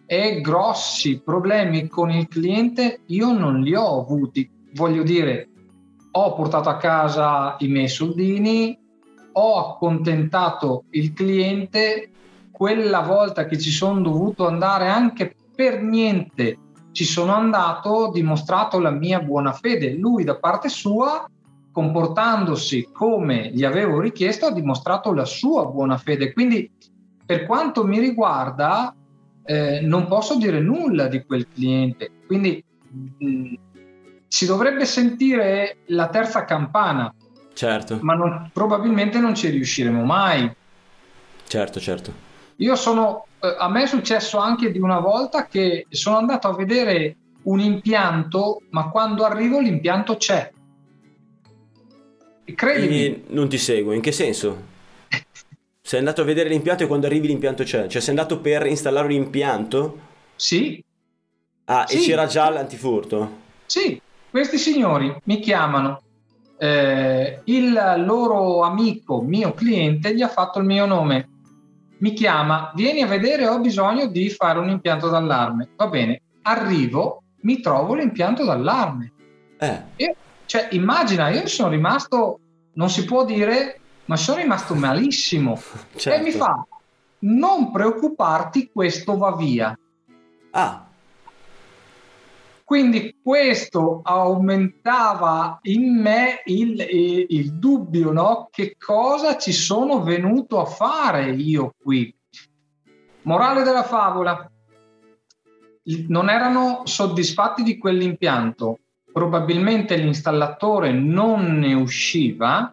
[0.06, 4.48] e grossi problemi con il cliente io non li ho avuti.
[4.74, 5.48] Voglio dire,
[6.12, 8.78] ho portato a casa i miei soldini,
[9.32, 12.10] ho accontentato il cliente,
[12.50, 16.58] quella volta che ci sono dovuto andare anche per niente
[16.92, 19.94] ci sono andato, dimostrato la mia buona fede.
[19.94, 21.26] Lui da parte sua
[21.72, 26.32] comportandosi come gli avevo richiesto, ha dimostrato la sua buona fede.
[26.32, 26.70] Quindi,
[27.24, 28.94] per quanto mi riguarda,
[29.44, 32.10] eh, non posso dire nulla di quel cliente.
[32.26, 33.54] Quindi, mh, mm,
[34.28, 37.12] si dovrebbe sentire la terza campana.
[37.54, 37.98] Certo.
[38.02, 40.50] Ma non, probabilmente non ci riusciremo mai.
[41.46, 42.12] Certo, certo.
[42.56, 46.54] Io sono, eh, a me è successo anche di una volta che sono andato a
[46.54, 50.50] vedere un impianto, ma quando arrivo l'impianto c'è
[52.54, 53.04] Credimi.
[53.04, 54.70] E non ti seguo, in che senso?
[55.80, 57.86] sei andato a vedere l'impianto e quando arrivi l'impianto c'è?
[57.86, 59.98] Cioè sei andato per installare un impianto?
[60.36, 60.82] Sì.
[61.66, 61.96] Ah, sì.
[61.96, 63.40] e c'era già l'antifurto?
[63.66, 64.00] Sì,
[64.30, 66.02] questi signori mi chiamano,
[66.62, 67.72] eh, il
[68.06, 71.28] loro amico, mio cliente, gli ha fatto il mio nome.
[71.98, 75.70] Mi chiama, vieni a vedere, ho bisogno di fare un impianto d'allarme.
[75.74, 79.12] Va bene, arrivo, mi trovo l'impianto d'allarme.
[79.58, 79.82] Eh.
[79.96, 82.38] E cioè, immagina, io sono rimasto,
[82.74, 85.60] non si può dire, ma sono rimasto malissimo.
[85.96, 86.10] Certo.
[86.20, 86.44] E mi certo.
[86.44, 86.66] fa,
[87.20, 89.76] non preoccuparti, questo va via.
[90.52, 90.86] Ah.
[92.72, 98.48] Quindi questo aumentava in me il, il, il dubbio, no?
[98.50, 102.16] Che cosa ci sono venuto a fare io qui?
[103.24, 104.50] Morale della favola,
[106.08, 108.78] non erano soddisfatti di quell'impianto,
[109.12, 112.72] probabilmente l'installatore non ne usciva,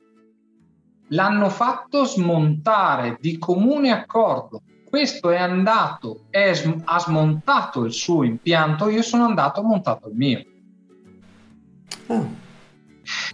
[1.10, 4.62] l'hanno fatto smontare di comune accordo.
[4.90, 6.52] Questo è andato, è,
[6.86, 10.44] ha smontato il suo impianto, io sono andato, ho montato il mio.
[12.08, 12.48] Oh.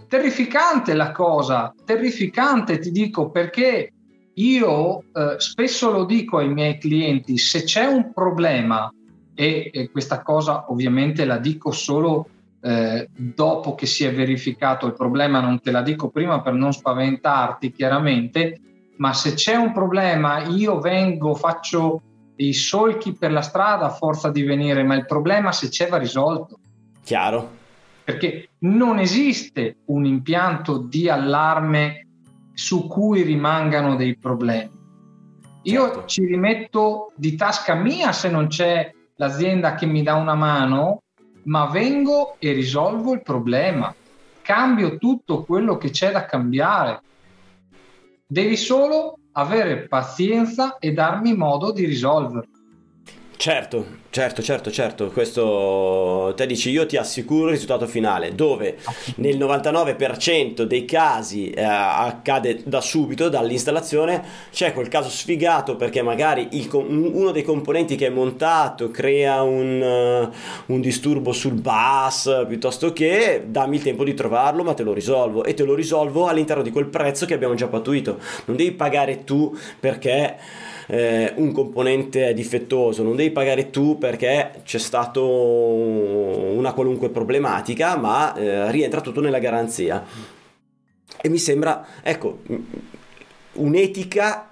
[0.08, 3.92] Terrificante la cosa, terrificante ti dico perché
[4.34, 8.92] io eh, spesso lo dico ai miei clienti, se c'è un problema,
[9.34, 12.30] e, e questa cosa ovviamente la dico solo
[12.62, 16.74] eh, dopo che si è verificato il problema, non te la dico prima per non
[16.74, 18.60] spaventarti chiaramente,
[18.98, 22.02] ma se c'è un problema io vengo, faccio
[22.38, 25.98] i solchi per la strada a forza di venire, ma il problema se c'è va
[25.98, 26.60] risolto.
[27.04, 27.64] Chiaro.
[28.04, 32.08] Perché non esiste un impianto di allarme
[32.54, 34.84] su cui rimangano dei problemi.
[35.64, 36.06] Io certo.
[36.06, 41.02] ci rimetto di tasca mia se non c'è l'azienda che mi dà una mano,
[41.44, 43.94] ma vengo e risolvo il problema.
[44.42, 47.02] Cambio tutto quello che c'è da cambiare.
[48.28, 52.50] Devi solo avere pazienza e darmi modo di risolverlo.
[53.38, 53.86] Certo,
[54.16, 58.78] certo, certo, certo, questo te dici io ti assicuro il risultato finale, dove
[59.18, 66.48] nel 99% dei casi eh, accade da subito, dall'installazione, c'è quel caso sfigato perché magari
[66.52, 72.94] il, uno dei componenti che è montato crea un, uh, un disturbo sul bus, piuttosto
[72.94, 75.44] che dammi il tempo di trovarlo ma te lo risolvo.
[75.44, 79.26] E te lo risolvo all'interno di quel prezzo che abbiamo già pattuito, non devi pagare
[79.26, 80.38] tu perché
[80.88, 87.98] eh, un componente è difettoso, non devi pagare tu perché c'è stata una qualunque problematica,
[87.98, 90.06] ma eh, rientra tutto nella garanzia.
[91.20, 92.42] E mi sembra, ecco,
[93.54, 94.52] un'etica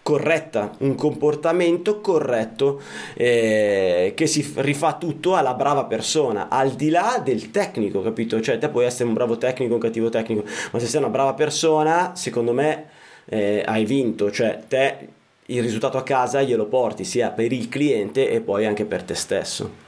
[0.00, 2.80] corretta, un comportamento corretto
[3.12, 8.40] eh, che si rifà tutto alla brava persona, al di là del tecnico, capito?
[8.40, 10.42] Cioè te puoi essere un bravo tecnico, un cattivo tecnico,
[10.72, 12.86] ma se sei una brava persona, secondo me
[13.26, 15.08] eh, hai vinto, cioè te
[15.46, 19.14] il risultato a casa glielo porti sia per il cliente e poi anche per te
[19.14, 19.84] stesso.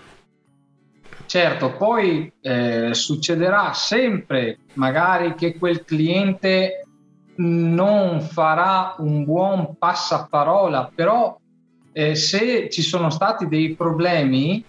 [1.27, 6.85] Certo, poi eh, succederà sempre magari che quel cliente
[7.37, 11.39] non farà un buon passaparola, però
[11.93, 14.65] eh, se ci sono stati dei problemi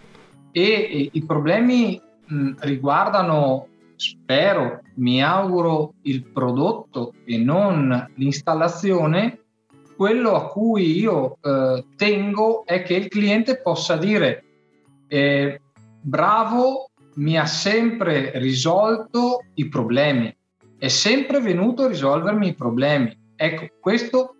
[0.52, 9.44] e, e i problemi mh, riguardano, spero, mi auguro, il prodotto e non l'installazione,
[10.00, 14.44] quello a cui io eh, tengo è che il cliente possa dire
[15.10, 15.60] eh,
[16.00, 20.34] bravo, mi ha sempre risolto i problemi,
[20.78, 23.14] è sempre venuto a risolvermi i problemi.
[23.36, 24.36] Ecco, questo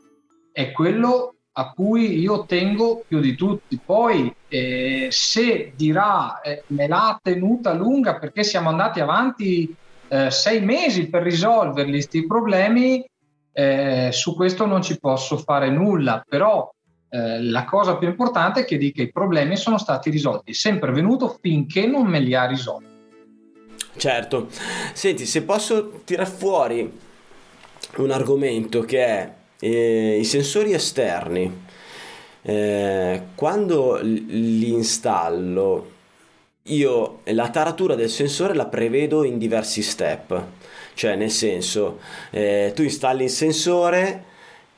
[0.54, 3.78] è quello a cui io tengo più di tutti.
[3.84, 9.76] Poi eh, se dirà eh, me l'ha tenuta lunga perché siamo andati avanti
[10.08, 13.06] eh, sei mesi per risolverli questi problemi,
[13.52, 16.72] eh, su questo non ci posso fare nulla, però
[17.10, 20.92] eh, la cosa più importante è che dica i problemi sono stati risolti, è sempre
[20.92, 22.88] venuto finché non me li ha risolti.
[23.98, 24.48] Certo,
[24.94, 27.00] senti, se posso tirare fuori
[27.98, 31.66] un argomento che è eh, i sensori esterni,
[32.44, 35.98] eh, quando li installo,
[36.64, 40.44] io la taratura del sensore la prevedo in diversi step
[41.00, 44.26] cioè nel senso eh, tu installi il sensore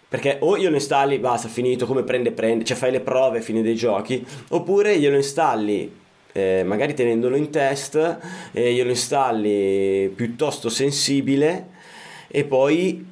[0.08, 3.76] perché o glielo installi, basta, finito, come prende, prende, cioè fai le prove, fine dei
[3.76, 5.92] giochi, oppure glielo installi
[6.34, 8.20] eh, magari tenendolo in test,
[8.52, 11.70] eh, glielo installi piuttosto sensibile
[12.28, 13.04] e poi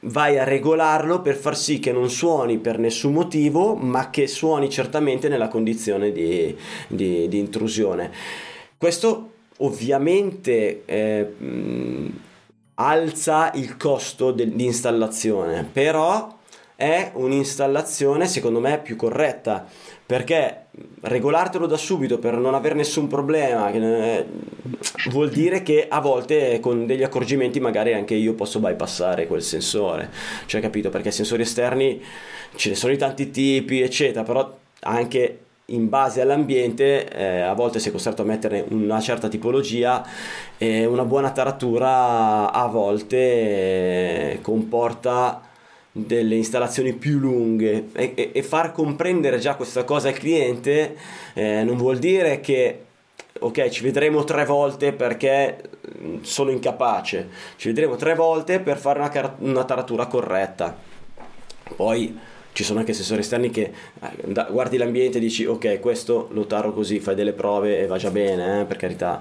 [0.00, 4.68] vai a regolarlo per far sì che non suoni per nessun motivo, ma che suoni
[4.68, 6.54] certamente nella condizione di,
[6.86, 8.10] di, di intrusione.
[8.76, 11.26] Questo ovviamente eh,
[12.88, 16.40] alza il costo de- di installazione, però
[16.74, 19.64] è un'installazione secondo me più corretta
[20.04, 20.66] perché
[21.02, 24.26] regolartelo da subito per non avere nessun problema eh,
[25.10, 30.10] vuol dire che a volte con degli accorgimenti magari anche io posso bypassare quel sensore
[30.46, 30.90] cioè capito?
[30.90, 32.02] Perché sensori esterni
[32.56, 37.78] ce ne sono di tanti tipi eccetera però anche in base all'ambiente eh, a volte
[37.78, 40.04] sei costretto a mettere una certa tipologia
[40.58, 45.40] e una buona taratura a volte eh, comporta
[45.92, 47.88] delle installazioni più lunghe.
[47.92, 50.96] E, e, e, far comprendere già questa cosa al cliente
[51.34, 52.84] eh, non vuol dire che
[53.38, 55.62] ok ci vedremo tre volte perché
[56.00, 57.28] mm, sono incapace.
[57.56, 60.76] Ci vedremo tre volte per fare una, una taratura corretta.
[61.76, 62.18] Poi
[62.52, 66.72] ci sono anche sensori esterni che eh, guardi l'ambiente e dici ok questo lo taro
[66.72, 69.20] così, fai delle prove e va già bene, eh, per carità,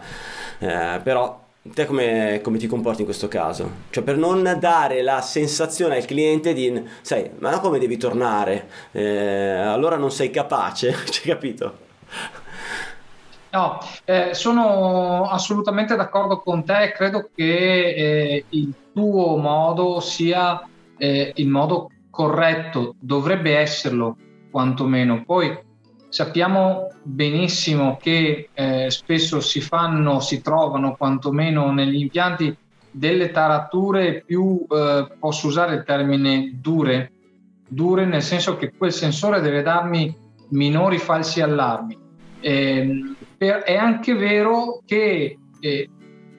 [0.59, 3.69] eh, però te come, come, ti comporti in questo caso?
[3.89, 8.67] Cioè per non dare la sensazione al cliente di, sai, ma come devi tornare?
[8.91, 11.89] Eh, allora non sei capace, c'hai capito?
[13.51, 20.65] No, eh, sono assolutamente d'accordo con te, credo che eh, il tuo modo sia
[20.97, 21.89] eh, il modo
[22.21, 24.15] corretto, dovrebbe esserlo
[24.51, 25.23] quantomeno.
[25.25, 25.57] Poi
[26.07, 32.55] sappiamo benissimo che eh, spesso si fanno, si trovano quantomeno negli impianti
[32.91, 37.11] delle tarature più, eh, posso usare il termine dure,
[37.67, 40.15] dure nel senso che quel sensore deve darmi
[40.49, 41.97] minori falsi allarmi.
[42.39, 45.89] Eh, per, è anche vero che eh,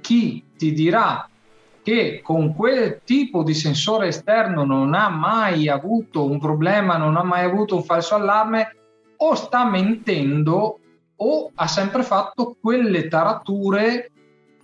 [0.01, 1.28] chi ti dirà
[1.83, 7.22] che con quel tipo di sensore esterno non ha mai avuto un problema, non ha
[7.22, 8.76] mai avuto un falso allarme,
[9.16, 10.78] o sta mentendo
[11.16, 14.11] o ha sempre fatto quelle tarature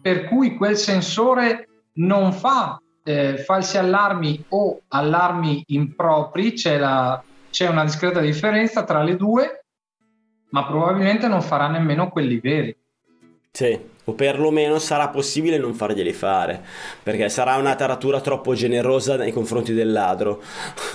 [0.00, 7.68] per cui quel sensore non fa eh, falsi allarmi o allarmi impropri, c'è, la, c'è
[7.68, 9.64] una discreta differenza tra le due,
[10.50, 12.76] ma probabilmente non farà nemmeno quelli veri.
[13.50, 13.78] Sì,
[14.08, 16.64] o perlomeno sarà possibile non farglieli fare,
[17.02, 20.40] perché sarà una taratura troppo generosa nei confronti del ladro,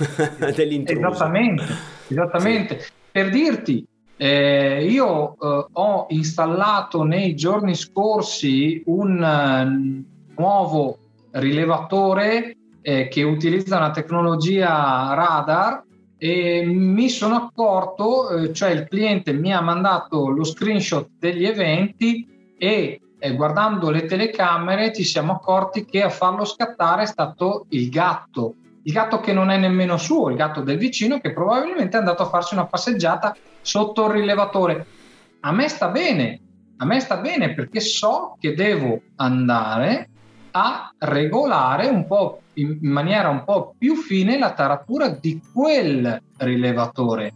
[0.54, 1.06] dell'intruso.
[1.06, 1.64] Esattamente,
[2.08, 2.80] esattamente.
[2.80, 2.90] Sì.
[3.12, 3.86] Per dirti,
[4.16, 10.98] eh, io eh, ho installato nei giorni scorsi un uh, nuovo
[11.30, 15.84] rilevatore eh, che utilizza una tecnologia radar
[16.18, 22.26] e mi sono accorto, eh, cioè il cliente mi ha mandato lo screenshot degli eventi
[22.58, 27.88] e eh, guardando le telecamere ci siamo accorti che a farlo scattare è stato il
[27.88, 32.00] gatto, il gatto che non è nemmeno suo, il gatto del vicino che probabilmente è
[32.00, 34.86] andato a farsi una passeggiata sotto il rilevatore.
[35.40, 36.38] A me sta bene,
[36.76, 40.10] a me sta bene perché so che devo andare
[40.50, 47.32] a regolare un po' in maniera un po' più fine la taratura di quel rilevatore.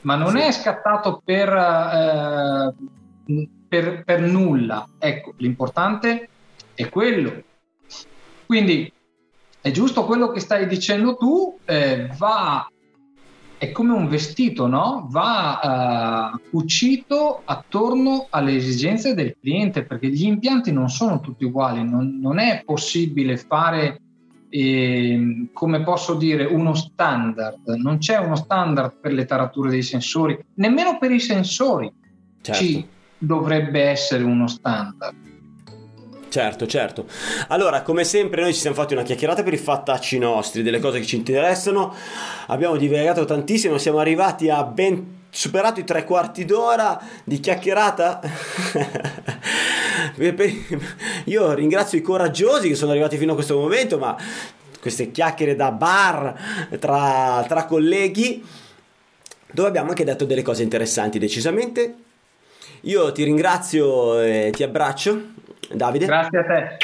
[0.00, 0.38] Ma non sì.
[0.38, 2.74] è scattato per, eh,
[3.70, 4.86] per, per nulla.
[4.98, 6.28] Ecco, l'importante
[6.74, 7.42] è quello.
[8.44, 8.92] Quindi
[9.60, 12.68] è giusto quello che stai dicendo tu, eh, va
[13.56, 15.06] è come un vestito, no?
[15.10, 21.84] Va uh, cucito attorno alle esigenze del cliente, perché gli impianti non sono tutti uguali,
[21.84, 24.00] non, non è possibile fare,
[24.48, 30.42] eh, come posso dire, uno standard, non c'è uno standard per le tarature dei sensori,
[30.54, 31.92] nemmeno per i sensori
[32.40, 32.64] certo.
[32.64, 32.86] ci
[33.20, 35.28] dovrebbe essere uno standard.
[36.30, 37.06] Certo, certo.
[37.48, 41.00] Allora, come sempre, noi ci siamo fatti una chiacchierata per i fattacci nostri, delle cose
[41.00, 41.92] che ci interessano.
[42.46, 48.20] Abbiamo divagato tantissimo, siamo arrivati a ben superato i tre quarti d'ora di chiacchierata.
[51.26, 54.16] Io ringrazio i coraggiosi che sono arrivati fino a questo momento, ma
[54.80, 58.44] queste chiacchiere da bar tra, tra colleghi,
[59.52, 61.94] dove abbiamo anche detto delle cose interessanti decisamente.
[62.82, 65.20] Io ti ringrazio e ti abbraccio
[65.72, 66.06] Davide.
[66.06, 66.76] Grazie a te.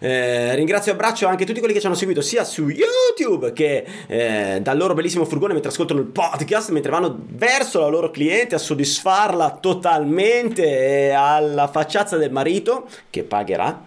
[0.00, 3.86] Eh, ringrazio e abbraccio anche tutti quelli che ci hanno seguito sia su YouTube che
[4.06, 8.54] eh, dal loro bellissimo furgone mentre ascoltano il podcast, mentre vanno verso la loro cliente
[8.54, 13.86] a soddisfarla totalmente alla facciazza del marito che pagherà.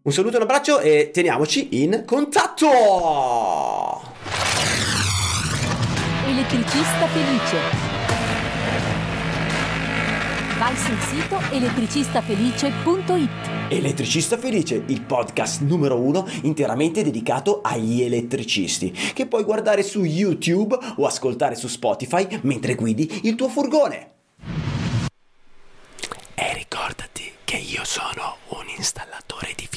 [0.00, 2.70] Un saluto e un abbraccio e teniamoci in contatto!
[6.26, 7.87] Elettricista felice
[10.58, 13.30] Vai sul sito elettricistafelice.it.
[13.68, 20.76] Elettricista Felice, il podcast numero uno interamente dedicato agli elettricisti, che puoi guardare su YouTube
[20.96, 24.14] o ascoltare su Spotify mentre guidi il tuo furgone.
[26.34, 29.68] E ricordati che io sono un installatore di